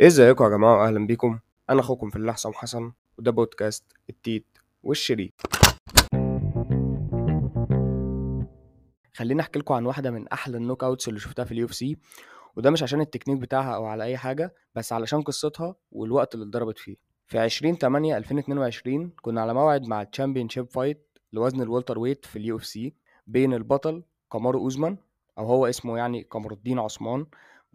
ازيكم 0.00 0.44
يا 0.44 0.48
جماعة 0.48 0.78
واهلا 0.82 1.06
بيكم. 1.06 1.38
أنا 1.70 1.80
أخوكم 1.80 2.10
في 2.10 2.16
الله 2.16 2.32
حسام 2.32 2.52
حسن 2.52 2.92
وده 3.18 3.30
بودكاست 3.30 3.84
التيت 4.10 4.46
والشريط. 4.82 5.32
خليني 9.14 9.40
أحكي 9.40 9.58
لكم 9.58 9.74
عن 9.74 9.86
واحدة 9.86 10.10
من 10.10 10.28
أحلى 10.28 10.56
ال 10.56 10.84
knockouts 10.84 11.08
اللي 11.08 11.20
شفتها 11.20 11.44
في 11.44 11.52
ال 11.52 11.66
UFC 11.66 11.96
وده 12.56 12.70
مش 12.70 12.82
عشان 12.82 13.00
التكنيك 13.00 13.38
بتاعها 13.38 13.74
أو 13.74 13.84
على 13.86 14.04
أي 14.04 14.16
حاجة 14.16 14.54
بس 14.74 14.92
علشان 14.92 15.22
قصتها 15.22 15.74
والوقت 15.92 16.34
اللي 16.34 16.46
اتضربت 16.46 16.78
فيه. 16.78 16.96
في 17.26 17.38
20 17.38 17.74
8 17.76 18.16
2022 18.16 19.10
كنا 19.22 19.40
على 19.42 19.54
موعد 19.54 19.86
مع 19.88 20.02
ال 20.02 20.48
championship 20.48 20.70
fight 20.70 21.18
لوزن 21.32 21.62
ال 21.62 21.98
welterweight 21.98 22.24
في 22.24 22.36
ال 22.36 22.56
UFC 22.56 22.94
بين 23.26 23.54
البطل 23.54 24.02
كامارو 24.32 24.58
أوزمان 24.60 24.96
أو 25.38 25.46
هو 25.46 25.66
اسمه 25.66 25.98
يعني 25.98 26.22
قمر 26.30 26.52
الدين 26.52 26.78
عثمان 26.78 27.26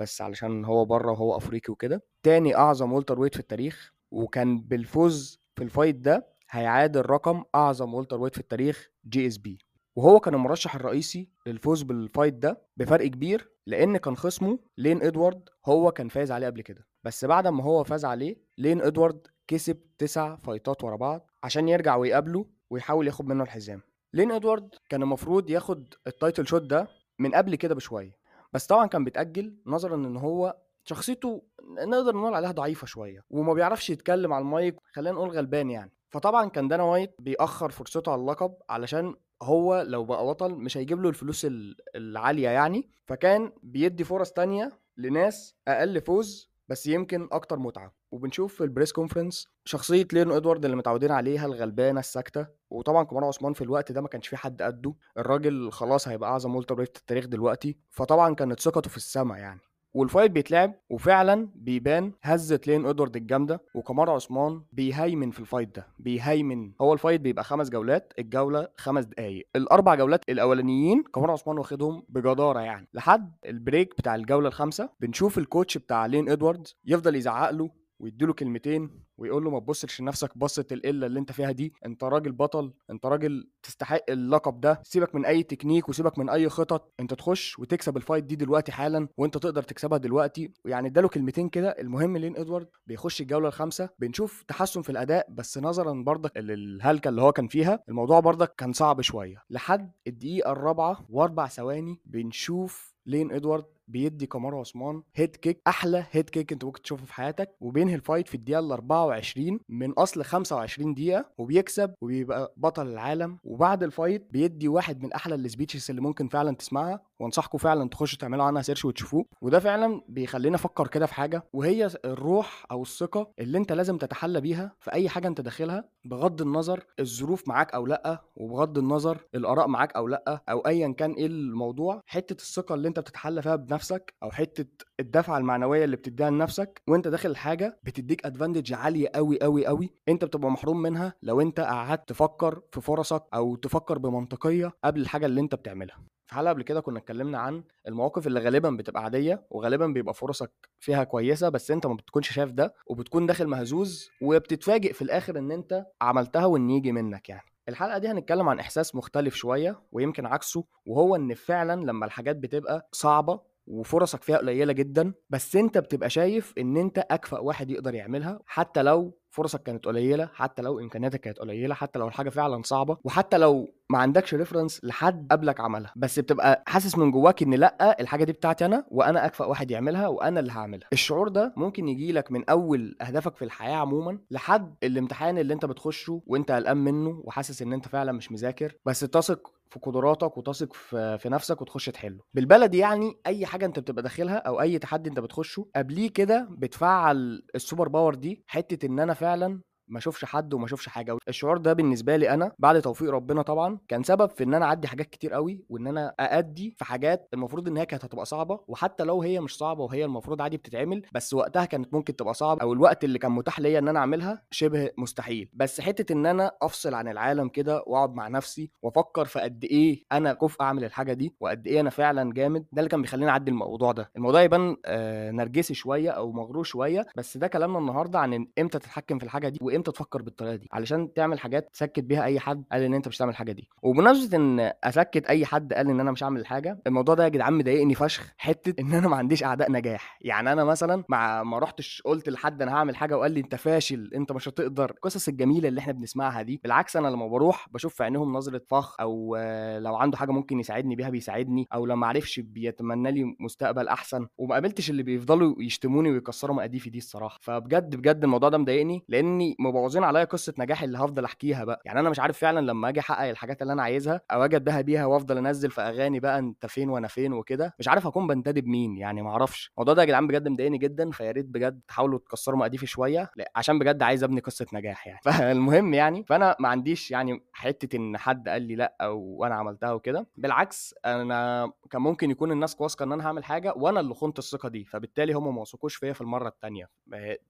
بس 0.02 0.21
علشان 0.21 0.65
هو 0.65 0.86
بره 0.86 1.11
وهو 1.11 1.38
أفريقي 1.38 1.71
وكده. 1.71 2.04
تاني 2.23 2.55
أعظم 2.55 2.93
welterweight 2.93 3.34
في 3.33 3.39
التاريخ 3.39 3.93
وكان 4.11 4.61
بالفوز 4.61 5.39
في 5.55 5.64
ال 5.64 5.69
fight 5.69 5.96
ده 5.96 6.28
هيعادل 6.50 7.01
رقم 7.01 7.43
أعظم 7.55 7.93
welterweight 7.93 8.33
في 8.33 8.39
التاريخ 8.42 8.89
GSP. 9.06 9.57
وهو 9.95 10.19
كان 10.19 10.33
المرشح 10.33 10.75
الرئيسي 10.75 11.29
للفوز 11.47 11.82
بال 11.82 11.96
fight 11.96 12.33
ده 12.33 12.61
بفرق 12.78 13.07
كبير 13.07 13.51
لأن 13.68 13.97
كان 13.97 14.15
خصمه 14.18 14.59
لين 14.78 15.04
إدوارد 15.04 15.50
هو 15.65 15.92
كان 15.92 16.07
فاز 16.07 16.31
عليه 16.31 16.47
قبل 16.47 16.61
كده. 16.61 16.87
بس 17.04 17.25
بعد 17.25 17.47
ما 17.47 17.64
هو 17.64 17.83
فاز 17.83 18.06
عليه 18.06 18.36
لين 18.57 18.81
إدوارد 18.81 19.28
كسب 19.47 19.78
تسع 19.97 20.36
fight 20.36 20.75
ات 20.75 20.83
ورا 20.83 20.95
بعض 20.95 21.31
عشان 21.43 21.70
يرجع 21.70 21.95
ويقابله 21.95 22.45
ويحاول 22.70 23.07
ياخد 23.07 23.25
منه 23.25 23.43
الحزام. 23.43 23.81
لين 24.14 24.31
إدوارد 24.31 24.70
كان 24.89 25.04
المفروض 25.04 25.50
ياخد 25.50 25.93
ال 26.07 26.14
title 26.14 26.47
shot 26.47 26.61
ده 26.61 26.87
من 27.20 27.36
قبل 27.36 27.56
كده 27.56 27.75
بشوية. 27.75 28.21
بس 28.54 28.65
طبعا 28.65 28.87
كان 28.87 29.04
بيتأجل 29.04 29.55
نظرا 29.65 29.96
إن 29.96 30.18
هو 30.18 30.57
شخصيته 30.83 31.43
نقدر 31.87 32.16
نقول 32.16 32.33
عليها 32.33 32.52
ضعيفة 32.52 32.88
شوية 32.88 33.23
وما 33.30 33.53
بيعرفش 33.53 33.89
يتكلم 33.89 34.33
على 34.33 34.42
المايك 34.42 34.75
خلينا 34.94 35.16
نقول 35.16 35.30
غلبان 35.30 35.69
يعني. 35.69 35.92
فطبعا 36.09 36.50
كان 36.50 36.67
دانا 36.67 36.84
وايت 36.84 37.16
بيأخر 37.20 37.70
فرصته 37.72 38.11
على 38.11 38.22
اللقب 38.22 38.53
علشان 38.70 39.16
هو 39.42 39.81
لو 39.88 40.06
بقى 40.06 40.26
بطل 40.26 40.52
مش 40.56 40.78
هيجيب 40.78 41.02
له 41.02 41.09
الفلوس 41.09 41.45
ال- 41.45 41.76
العالية 41.95 42.50
يعني. 42.50 42.89
فكان 43.08 43.52
بيدي 43.64 44.03
فرص 44.03 44.31
تانية 44.31 44.70
لناس 44.98 45.56
أقل 45.67 46.02
فوز 46.02 46.52
بس 46.67 46.88
يمكن 46.88 47.28
أكتر 47.31 47.59
متعة. 47.59 47.94
وبنشوف 48.12 48.56
في 48.56 48.64
ال 48.64 48.68
press 48.68 48.92
conference 48.92 49.48
شخصية 49.66 50.08
لين 50.14 50.31
إدوارد 50.31 50.66
اللي 50.66 50.78
متعودين 50.78 51.12
عليها 51.12 51.45
الغلبانة 51.45 52.00
الساكتة 52.00 52.48
وطبعا 52.70 53.04
كمارو 53.04 53.28
عثمان 53.28 53.54
في 53.54 53.62
الوقت 53.64 53.92
ده 53.92 54.02
ما 54.02 54.08
كانش 54.08 54.28
في 54.28 54.38
حد 54.38 54.62
قده. 54.62 54.94
الراجل 55.17 55.72
خلاص 55.72 56.08
هيبقى 56.08 56.30
أعظم 56.30 56.56
welterweight 56.56 56.98
في 56.98 57.02
التاريخ 57.02 57.26
دلوقتي. 57.26 57.78
فطبعا 57.89 58.36
كانت 58.36 58.59
ثقته 58.59 58.89
في 58.89 58.98
السما 58.98 59.38
يعني. 59.38 59.59
وال 59.94 60.04
fight 60.04 60.31
بيتلعب 60.32 60.73
وفعلا 60.89 61.50
بيبان 61.56 62.12
هزة 62.22 62.59
لين 62.67 62.86
إدوارد 62.86 63.16
الجامدة 63.16 63.62
وكمارو 63.76 64.14
عثمان 64.14 64.64
بيهيمن 64.72 65.32
في 65.32 65.39
ال 65.40 65.45
fight 65.45 65.76
ده. 65.76 65.88
بيهيمن. 66.00 66.72
هو 66.82 66.94
ال 66.94 66.98
fight 66.98 67.22
بيبقى 67.22 67.44
خمس 67.44 67.70
جولات 67.70 68.14
الجولة 68.20 68.67
خمس 68.78 69.06
دقايق. 69.06 69.48
الأربع 69.56 69.95
جولات 69.95 70.30
الأولانيين 70.30 71.04
كمارو 71.04 71.34
عثمان 71.34 71.58
واخدهم 71.58 72.04
بجدارة 72.09 72.59
يعني. 72.59 72.88
لحد 72.94 73.36
ال 73.45 73.54
break 73.54 73.94
بتاع 73.98 74.16
الجولة 74.16 74.48
الخامسة 74.48 74.89
بنشوف 75.00 75.38
ال 75.38 75.44
coach 75.44 75.78
بتاع 75.78 76.06
لين 76.06 76.30
إدوارد 76.30 76.67
يفضل 76.86 77.16
يزعق 77.16 77.50
له 77.50 77.81
ويديله 78.02 78.34
كلمتين 78.34 78.90
ويقول 79.18 79.44
له 79.44 79.50
ما 79.50 79.60
تبصش 79.60 80.02
لنفسك 80.02 80.38
بصة 80.38 80.66
القله 80.72 81.08
اللي 81.08 81.20
أنت 81.20 81.32
فيها 81.32 81.52
دي. 81.52 81.74
أنت 81.86 82.04
راجل 82.04 82.32
بطل 82.32 82.74
أنت 82.90 83.06
راجل 83.06 83.50
تستحق 83.64 84.04
اللقب 84.10 84.62
ده. 84.62 84.82
سيبك 84.84 85.16
من 85.16 85.26
أي 85.26 85.44
تكنيك 85.44 85.90
وسيبك 85.90 86.20
من 86.20 86.30
أي 86.30 86.50
خطط. 86.50 86.94
أنت 87.00 87.14
تخش 87.14 87.60
وتكسب 87.60 87.98
ال 87.98 88.02
fight 88.02 88.23
دي 88.24 88.36
دلوقتي 88.36 88.72
حالا 88.72 89.08
وأنت 89.18 89.38
تقدر 89.38 89.64
تكسبها 89.64 89.98
دلوقتي. 89.98 90.54
يعني 90.66 90.88
اداله 90.88 91.08
كلمتين 91.08 91.50
كده. 91.50 91.70
المهم 91.70 92.18
لين 92.18 92.38
إدوارد 92.38 92.68
بيخش 92.88 93.22
الجولة 93.22 93.48
الخامسة 93.48 93.90
بنشوف 94.00 94.44
تحسن 94.48 94.82
في 94.82 94.90
الأداء 94.90 95.28
بس 95.32 95.58
نظرا 95.58 96.04
برضك 96.04 96.38
للهلكة 96.38 97.10
اللي 97.10 97.22
هو 97.22 97.32
كان 97.32 97.48
فيها 97.48 97.84
الموضوع 97.90 98.20
برضك 98.20 98.56
كان 98.56 98.74
صعب 98.74 99.02
شوية. 99.02 99.44
لحد 99.50 99.92
الدقيقة 100.08 100.52
الرابعة 100.52 101.06
وأربع 101.10 101.48
ثواني 101.48 102.02
بنشوف 102.06 102.92
لين 103.06 103.32
إدوارد 103.32 103.66
بيدي 103.87 104.25
كامارو 104.25 104.59
عثمان 104.59 105.03
head 105.16 105.36
kick 105.36 105.61
أحلى 105.67 106.05
head 106.11 106.30
kick 106.30 106.52
أنت 106.52 106.65
ممكن 106.65 106.81
تشوفه 106.81 107.05
في 107.05 107.14
حياتك. 107.14 107.55
وبينهي 107.61 107.95
ال 107.95 108.01
fight 108.01 108.27
في 108.27 108.36
الدقيقة 108.36 108.59
ال 108.59 108.71
24 108.71 109.59
من 109.69 109.92
أصل 109.92 110.23
25 110.23 110.93
دقيقة 110.93 111.25
وبيكسب 111.37 111.93
وبيبقى 112.02 112.53
بطل 112.58 112.87
العالم. 112.87 113.37
وبعد 113.43 113.83
ال 113.83 113.91
fight 113.91 114.27
بيدي 114.31 114.67
واحد 114.67 115.03
من 115.03 115.14
أحلى 115.14 115.36
ال 115.36 115.42
speeches 115.42 115.89
اللي 115.89 116.02
ممكن 116.02 116.27
فعلا 116.27 116.55
تسمعها. 116.55 116.99
وأنصحكم 117.19 117.58
فعلا 117.58 117.89
تخشوا 117.89 118.17
تعملوا 118.19 118.43
عنها 118.43 118.61
search 118.61 118.86
وتشوفوه. 118.86 119.25
وده 119.42 119.59
فعلا 119.59 120.02
بيخلينا 120.08 120.55
أفكر 120.55 120.87
كده 120.87 121.05
في 121.05 121.13
حاجة. 121.13 121.43
وهي 121.53 121.89
الروح 122.05 122.65
أو 122.71 122.81
الثقة 122.81 123.31
اللي 123.39 123.58
أنت 123.58 123.71
لازم 123.71 123.98
تتحلى 123.98 124.42
بيها 124.42 124.75
في 124.80 124.93
أي 124.93 125.09
حاجة 125.09 125.27
أنت 125.27 125.42
داخلها 125.42 125.89
بغض 126.05 126.42
النظر 126.42 126.83
الظروف 126.99 127.48
معاك 127.48 127.73
أو 127.73 127.86
لأ 127.86 128.21
وبغض 128.35 128.77
النظر 128.77 129.17
الآراء 129.35 129.67
معاك 129.67 129.95
أو 129.95 130.07
لأ 130.07 130.43
أو 130.49 130.59
ايا 130.59 130.91
كان 130.93 131.11
إيه 131.11 131.25
الموضوع. 131.25 132.01
حتة 132.05 132.33
الثقة 132.33 132.75
اللي 132.75 132.87
أنت 132.87 132.99
بتتحلى 132.99 133.41
فيها 133.41 133.55
بنفسك 133.71 134.13
أو 134.23 134.31
حتة 134.31 134.85
الدفعة 134.99 135.37
المعنوية 135.37 135.83
اللي 135.85 135.95
بتديها 135.95 136.29
لنفسك 136.29 136.81
وأنت 136.87 137.07
داخل 137.07 137.29
الحاجة 137.29 137.79
بتديك 137.83 138.25
advantage 138.25 138.73
عالية 138.73 139.09
قوي 139.15 139.39
قوي 139.41 139.65
قوي 139.67 139.89
أنت 140.09 140.25
بتبقى 140.25 140.51
محروم 140.51 140.81
منها 140.81 141.13
لو 141.23 141.41
أنت 141.41 141.59
قعدت 141.59 142.09
تفكر 142.09 142.61
في 142.71 142.81
فرصك 142.81 143.23
أو 143.33 143.55
تفكر 143.55 143.97
بمنطقية 143.97 144.71
قبل 144.83 145.01
الحاجة 145.01 145.25
اللي 145.25 145.41
أنت 145.41 145.55
بتعملها. 145.55 145.97
في 146.27 146.35
حلقة 146.35 146.49
قبل 146.49 146.63
كده 146.63 146.79
كنا 146.81 146.99
اتكلمنا 146.99 147.37
عن 147.39 147.63
المواقف 147.87 148.27
اللي 148.27 148.39
غالبا 148.39 148.69
بتبقى 148.69 149.03
عادية 149.03 149.47
وغالبا 149.49 149.87
بيبقى 149.87 150.13
فرصك 150.13 150.51
فيها 150.79 151.03
كويسة 151.03 151.49
بس 151.49 151.71
أنت 151.71 151.85
ما 151.87 151.93
بتكونش 151.93 152.31
شايف 152.31 152.51
ده 152.51 152.73
وبتكون 152.87 153.25
داخل 153.25 153.47
مهزوز 153.47 154.09
وبتتفاجئ 154.21 154.93
في 154.93 155.01
الآخر 155.01 155.37
إن 155.37 155.51
أنت 155.51 155.85
عملتها 156.01 156.45
وإن 156.45 156.69
يجي 156.69 156.91
منك 156.91 157.29
يعني. 157.29 157.51
الحلقة 157.69 157.97
دي 157.97 158.07
هنتكلم 158.07 158.49
عن 158.49 158.59
إحساس 158.59 158.95
مختلف 158.95 159.35
شوية 159.35 159.81
ويمكن 159.91 160.25
عكسه 160.25 160.63
وهو 160.85 161.15
إن 161.15 161.33
فعلا 161.33 161.81
لما 161.85 162.05
الحاجات 162.05 162.35
بتبقى 162.35 162.89
صعبة 162.91 163.50
وفرصك 163.71 164.23
فيها 164.23 164.37
قليلة 164.37 164.73
جدا 164.73 165.13
بس 165.29 165.55
أنت 165.55 165.77
بتبقى 165.77 166.09
شايف 166.09 166.53
إن 166.57 166.77
أنت 166.77 166.97
أكفأ 167.11 167.39
واحد 167.39 167.69
يقدر 167.71 167.95
يعملها 167.95 168.39
حتى 168.45 168.81
لو 168.83 169.17
فرصك 169.29 169.63
كانت 169.63 169.85
قليلة 169.85 170.29
حتى 170.33 170.61
لو 170.61 170.79
إمكانياتك 170.79 171.19
كانت 171.19 171.37
قليلة 171.39 171.75
حتى 171.75 171.99
لو 171.99 172.07
الحاجة 172.07 172.29
فعلا 172.29 172.61
صعبة 172.63 172.97
وحتى 173.03 173.37
لو 173.37 173.67
ما 173.89 173.97
عندكش 173.97 174.33
ريفرنس 174.33 174.79
لحد 174.83 175.27
قبلك 175.31 175.59
عملها. 175.59 175.93
بس 175.95 176.19
بتبقى 176.19 176.63
حاسس 176.67 176.97
من 176.97 177.11
جواك 177.11 177.43
إن 177.43 177.53
لأ 177.53 178.01
الحاجة 178.01 178.23
دي 178.23 178.31
بتاعتي 178.31 178.65
أنا 178.65 178.85
وأنا 178.91 179.25
أكفأ 179.25 179.45
واحد 179.45 179.71
يعملها 179.71 180.07
وأنا 180.07 180.39
اللي 180.39 180.51
هعملها. 180.51 180.87
الشعور 180.93 181.27
ده 181.27 181.53
ممكن 181.57 181.87
يجي 181.89 182.11
لك 182.11 182.31
من 182.31 182.49
أول 182.49 182.95
أهدافك 183.01 183.35
في 183.35 183.45
الحياة 183.45 183.75
عموما 183.75 184.19
لحد 184.31 184.75
الامتحان 184.83 185.37
اللي 185.37 185.53
أنت 185.53 185.65
بتخشه 185.65 186.21
وأنت 186.27 186.51
قلقان 186.51 186.77
منه 186.77 187.21
وحاسس 187.25 187.61
إن 187.61 187.73
أنت 187.73 187.87
فعلا 187.87 188.11
مش 188.11 188.31
مذاكر. 188.31 188.73
بس 188.85 188.99
تثق 188.99 189.51
في 189.71 189.79
قدراتك 189.79 190.37
وتثق 190.37 190.73
في, 190.73 191.17
في 191.17 191.29
نفسك 191.29 191.61
وتخش 191.61 191.85
تحله. 191.85 192.19
بالبلدي 192.33 192.77
يعني 192.77 193.13
أي 193.27 193.45
حاجة 193.45 193.65
أنت 193.65 193.79
بتبقى 193.79 194.03
داخلها 194.03 194.35
أو 194.35 194.61
أي 194.61 194.79
تحدي 194.79 195.09
أنت 195.09 195.19
بتخشه 195.19 195.67
قبليه 195.75 196.09
كده 196.09 196.47
بتفعل 196.51 197.41
ال 197.55 197.61
super 197.61 197.88
power 197.88 198.16
دي 198.15 198.43
حتة 198.47 198.85
إن 198.85 198.99
أنا 198.99 199.13
فعلا 199.13 199.61
ما 199.91 199.97
اشوفش 199.97 200.25
حد 200.25 200.53
وما 200.53 200.66
اشوفش 200.66 200.88
حاجة. 200.90 201.18
الشعور 201.28 201.57
ده 201.57 201.74
بالنسبة 201.74 202.16
لي 202.16 202.29
أنا 202.29 202.52
بعد 202.59 202.81
توفيق 202.81 203.09
ربنا 203.09 203.41
طبعا 203.41 203.78
كان 203.88 204.03
سبب 204.03 204.29
في 204.29 204.44
إن 204.44 204.53
أنا 204.53 204.66
أعدي 204.66 204.88
حاجات 204.88 205.09
كتير 205.09 205.34
قوي 205.34 205.66
وإن 205.69 205.88
أنا 205.88 206.13
أأدي 206.19 206.75
في 206.78 206.85
حاجات 206.85 207.29
المفروض 207.34 207.68
إن 207.68 207.78
هي 207.78 207.85
كانت 207.85 208.06
هتبقى 208.06 208.25
صعبة. 208.25 208.59
وحتى 208.68 209.03
لو 209.03 209.22
هي 209.22 209.40
مش 209.40 209.57
صعبة 209.57 209.84
وهي 209.84 210.06
المفروض 210.06 210.41
عادي 210.41 210.57
بتتعمل 210.57 211.02
بس 211.13 211.34
وقتها 211.34 211.66
كانت 211.66 211.94
ممكن 211.94 212.16
تبقى 212.16 212.34
صعبة 212.34 212.62
أو 212.62 212.74
الوقت 212.74 213.03
اللي 213.03 213.19
كان 213.19 213.31
متاح 213.31 213.59
ليا 213.59 213.79
إن 213.79 213.88
أنا 213.88 214.00
أعملها 214.00 214.44
شبه 214.52 214.90
مستحيل. 214.97 215.50
بس 215.53 215.81
حتة 215.81 216.13
إن 216.13 216.25
أنا 216.25 216.52
أفصل 216.62 216.94
عن 216.94 217.08
العالم 217.08 217.47
كده 217.50 217.84
وأقعد 217.88 218.13
مع 218.13 218.28
نفسي 218.28 218.72
وأفكر 218.81 219.25
في 219.25 219.40
قد 219.40 219.63
إيه 219.63 220.03
أنا 220.12 220.34
كفء 220.34 220.62
أعمل 220.62 220.84
الحاجة 220.84 221.13
دي 221.13 221.35
وقد 221.40 221.68
إيه 221.68 221.79
أنا 221.79 221.90
فعلا 221.90 222.34
جامد 222.34 222.66
ده 222.72 222.79
اللي 222.79 222.90
كان 222.90 223.02
بيخليني 223.02 223.31
أعدي 223.31 223.52
الموضوع 223.52 223.91
ده. 223.91 224.12
الموضوع 224.18 224.41
يبان 224.41 224.78
آه 224.85 225.31
نرجسي 225.31 225.73
شوية 225.73 226.09
أو 226.09 226.31
مغرور 226.31 226.63
شوية 226.63 227.06
بس 227.18 227.38
ده 227.38 227.47
كلامنا 227.47 227.79
النهارده 227.79 228.20
عن 228.20 228.47
إمتى 228.59 228.79
تتحكم 228.79 229.17
في 229.20 229.26
الحاجة 229.26 229.49
دي 229.49 229.59
وإمتى 229.61 229.80
تفكر 229.89 230.22
بالطريقة 230.22 230.55
دي 230.55 230.69
علشان 230.72 231.13
تعمل 231.13 231.39
حاجات 231.39 231.69
تسكت 231.73 231.99
بيها 231.99 232.23
أي 232.23 232.39
حد 232.39 232.63
قال 232.72 232.81
إن 232.81 232.93
أنت 232.93 233.07
مش 233.07 233.17
هتعمل 233.17 233.31
الحاجة 233.31 233.51
دي. 233.51 233.69
وبمناسبة 233.81 234.37
إن 234.37 234.72
أسكت 234.83 235.25
أي 235.25 235.45
حد 235.45 235.73
قال 235.73 235.89
إن 235.89 235.99
أنا 235.99 236.11
مش 236.11 236.23
هعمل 236.23 236.39
الحاجة 236.41 236.79
الموضوع 236.87 237.16
ده 237.16 237.23
يا 237.23 237.29
جدعان 237.29 237.53
مضايقني 237.53 237.95
فشخ 237.95 238.33
حتة 238.37 238.81
إن 238.81 238.93
أنا 238.93 239.07
ما 239.07 239.16
عنديش 239.17 239.43
أعداء 239.43 239.72
نجاح. 239.72 240.17
يعني 240.22 240.51
أنا 240.51 240.63
مثلا 240.63 241.03
مع 241.09 241.43
ما 241.43 241.59
رحتش 241.59 242.01
قلت 242.05 242.29
لحد 242.29 242.61
أنا 242.61 242.73
هعمل 242.73 242.95
حاجة 242.95 243.17
وقال 243.17 243.31
لي 243.31 243.39
أنت 243.39 243.55
فاشل 243.55 244.11
أنت 244.16 244.31
مش 244.31 244.47
هتقدر. 244.49 244.91
القصص 244.91 245.28
الجميلة 245.28 245.67
اللي 245.69 245.79
إحنا 245.79 245.93
بنسمعها 245.93 246.41
دي 246.41 246.59
بالعكس 246.63 246.95
أنا 246.95 247.07
لما 247.07 247.27
بروح 247.27 247.67
بشوف 247.72 247.95
في 247.95 248.03
عينيهم 248.03 248.34
نظرة 248.34 248.61
فخر 248.67 248.95
أو 249.01 249.37
لو 249.79 249.95
عنده 249.95 250.17
حاجة 250.17 250.31
ممكن 250.31 250.59
يساعدني 250.59 250.95
بيها 250.95 251.09
بيساعدني 251.09 251.67
أو 251.73 251.85
لو 251.85 251.95
ما 251.95 252.07
عرفش 252.07 252.39
بيتمنى 252.39 253.11
لي 253.11 253.35
مستقبل 253.39 253.87
أحسن. 253.87 254.27
وما 254.37 254.53
قابلتش 254.53 254.89
اللي 254.89 255.03
بيفضلوا 255.03 255.55
يشتموني 255.59 256.12
ويكسروا 256.12 256.56
مقاديفي 256.56 256.89
دي 256.89 256.98
الصراحة. 256.98 257.39
فبجد 257.42 257.95
بجد 257.95 258.24
الموضوع 258.24 258.50
ده 258.50 258.57
مضايقني 258.57 259.04
لأني 259.10 259.56
مبوظين 259.72 260.04
عليا 260.04 260.24
قصة 260.24 260.54
نجاحي 260.60 260.86
اللي 260.86 260.98
هفضل 260.98 261.26
أحكيها 261.26 261.64
بقى. 261.64 261.82
يعني 261.86 262.00
أنا 262.00 262.10
مش 262.10 262.20
عارف 262.20 262.38
فعلا 262.38 262.60
لما 262.60 262.90
أجي 262.90 263.00
أحقق 263.00 263.30
الحاجات 263.30 263.62
اللي 263.62 263.74
أنا 263.74 263.84
عايزها 263.84 264.22
أو 264.32 264.46
أجي 264.46 264.60
بيها 264.84 265.06
وأفضل 265.06 265.38
أنزل 265.38 265.72
في 265.72 265.82
أغاني 265.82 266.20
بقى 266.20 266.40
أنت 266.40 266.66
فين 266.66 266.90
وأنا 266.90 267.08
فين 267.08 267.34
وكده 267.34 267.76
مش 267.80 267.88
عارف 267.88 268.08
أكون 268.08 268.28
بنتدب 268.28 268.66
مين 268.68 268.98
يعني 268.98 269.22
ما 269.22 269.30
أعرفش. 269.30 269.72
الموضوع 269.78 269.94
ده 269.94 270.02
يا 270.02 270.08
جدعان 270.08 270.28
بجد 270.28 270.48
مضايقني 270.48 270.78
جدا 270.78 271.12
فيا 271.12 271.32
ريت 271.32 271.46
بجد 271.46 271.82
تحاولوا 271.88 272.20
تكسروا 272.20 272.58
مقاديفي 272.60 272.86
شوية 272.88 273.32
عشان 273.56 273.80
بجد 273.80 274.04
عايز 274.04 274.24
أبني 274.24 274.40
قصة 274.42 274.66
نجاح 274.74 275.08
يعني. 275.08 275.20
فالمهم 275.26 275.94
يعني 275.94 276.24
فأنا 276.24 276.56
ما 276.60 276.70
عنديش 276.70 277.12
يعني 277.12 277.44
حتة 277.54 277.96
إن 277.98 278.18
حد 278.18 278.50
قال 278.50 278.62
لي 278.62 278.76
لأ 278.76 278.98
وأنا 279.08 279.56
عملتها 279.56 279.92
وكده. 279.94 280.28
بالعكس 280.38 280.96
أنا 281.06 281.72
كان 281.90 282.02
ممكن 282.02 282.32
يكون 282.32 282.52
الناس 282.52 282.82
واثقة 282.82 283.04
إن 283.04 283.12
أنا 283.12 283.28
هعمل 283.28 283.44
حاجة 283.44 283.74
وأنا 283.76 284.00
اللي 284.00 284.14
خنت 284.16 284.40
الثقة 284.40 284.70
دي 284.70 284.86
فبالتالي 284.86 285.34
هم 285.34 285.56
ما 285.56 285.62
وثقوش 285.62 285.96
فيا 285.96 286.14
في 286.14 286.22
المرة 286.22 286.48
الثانية 286.48 286.90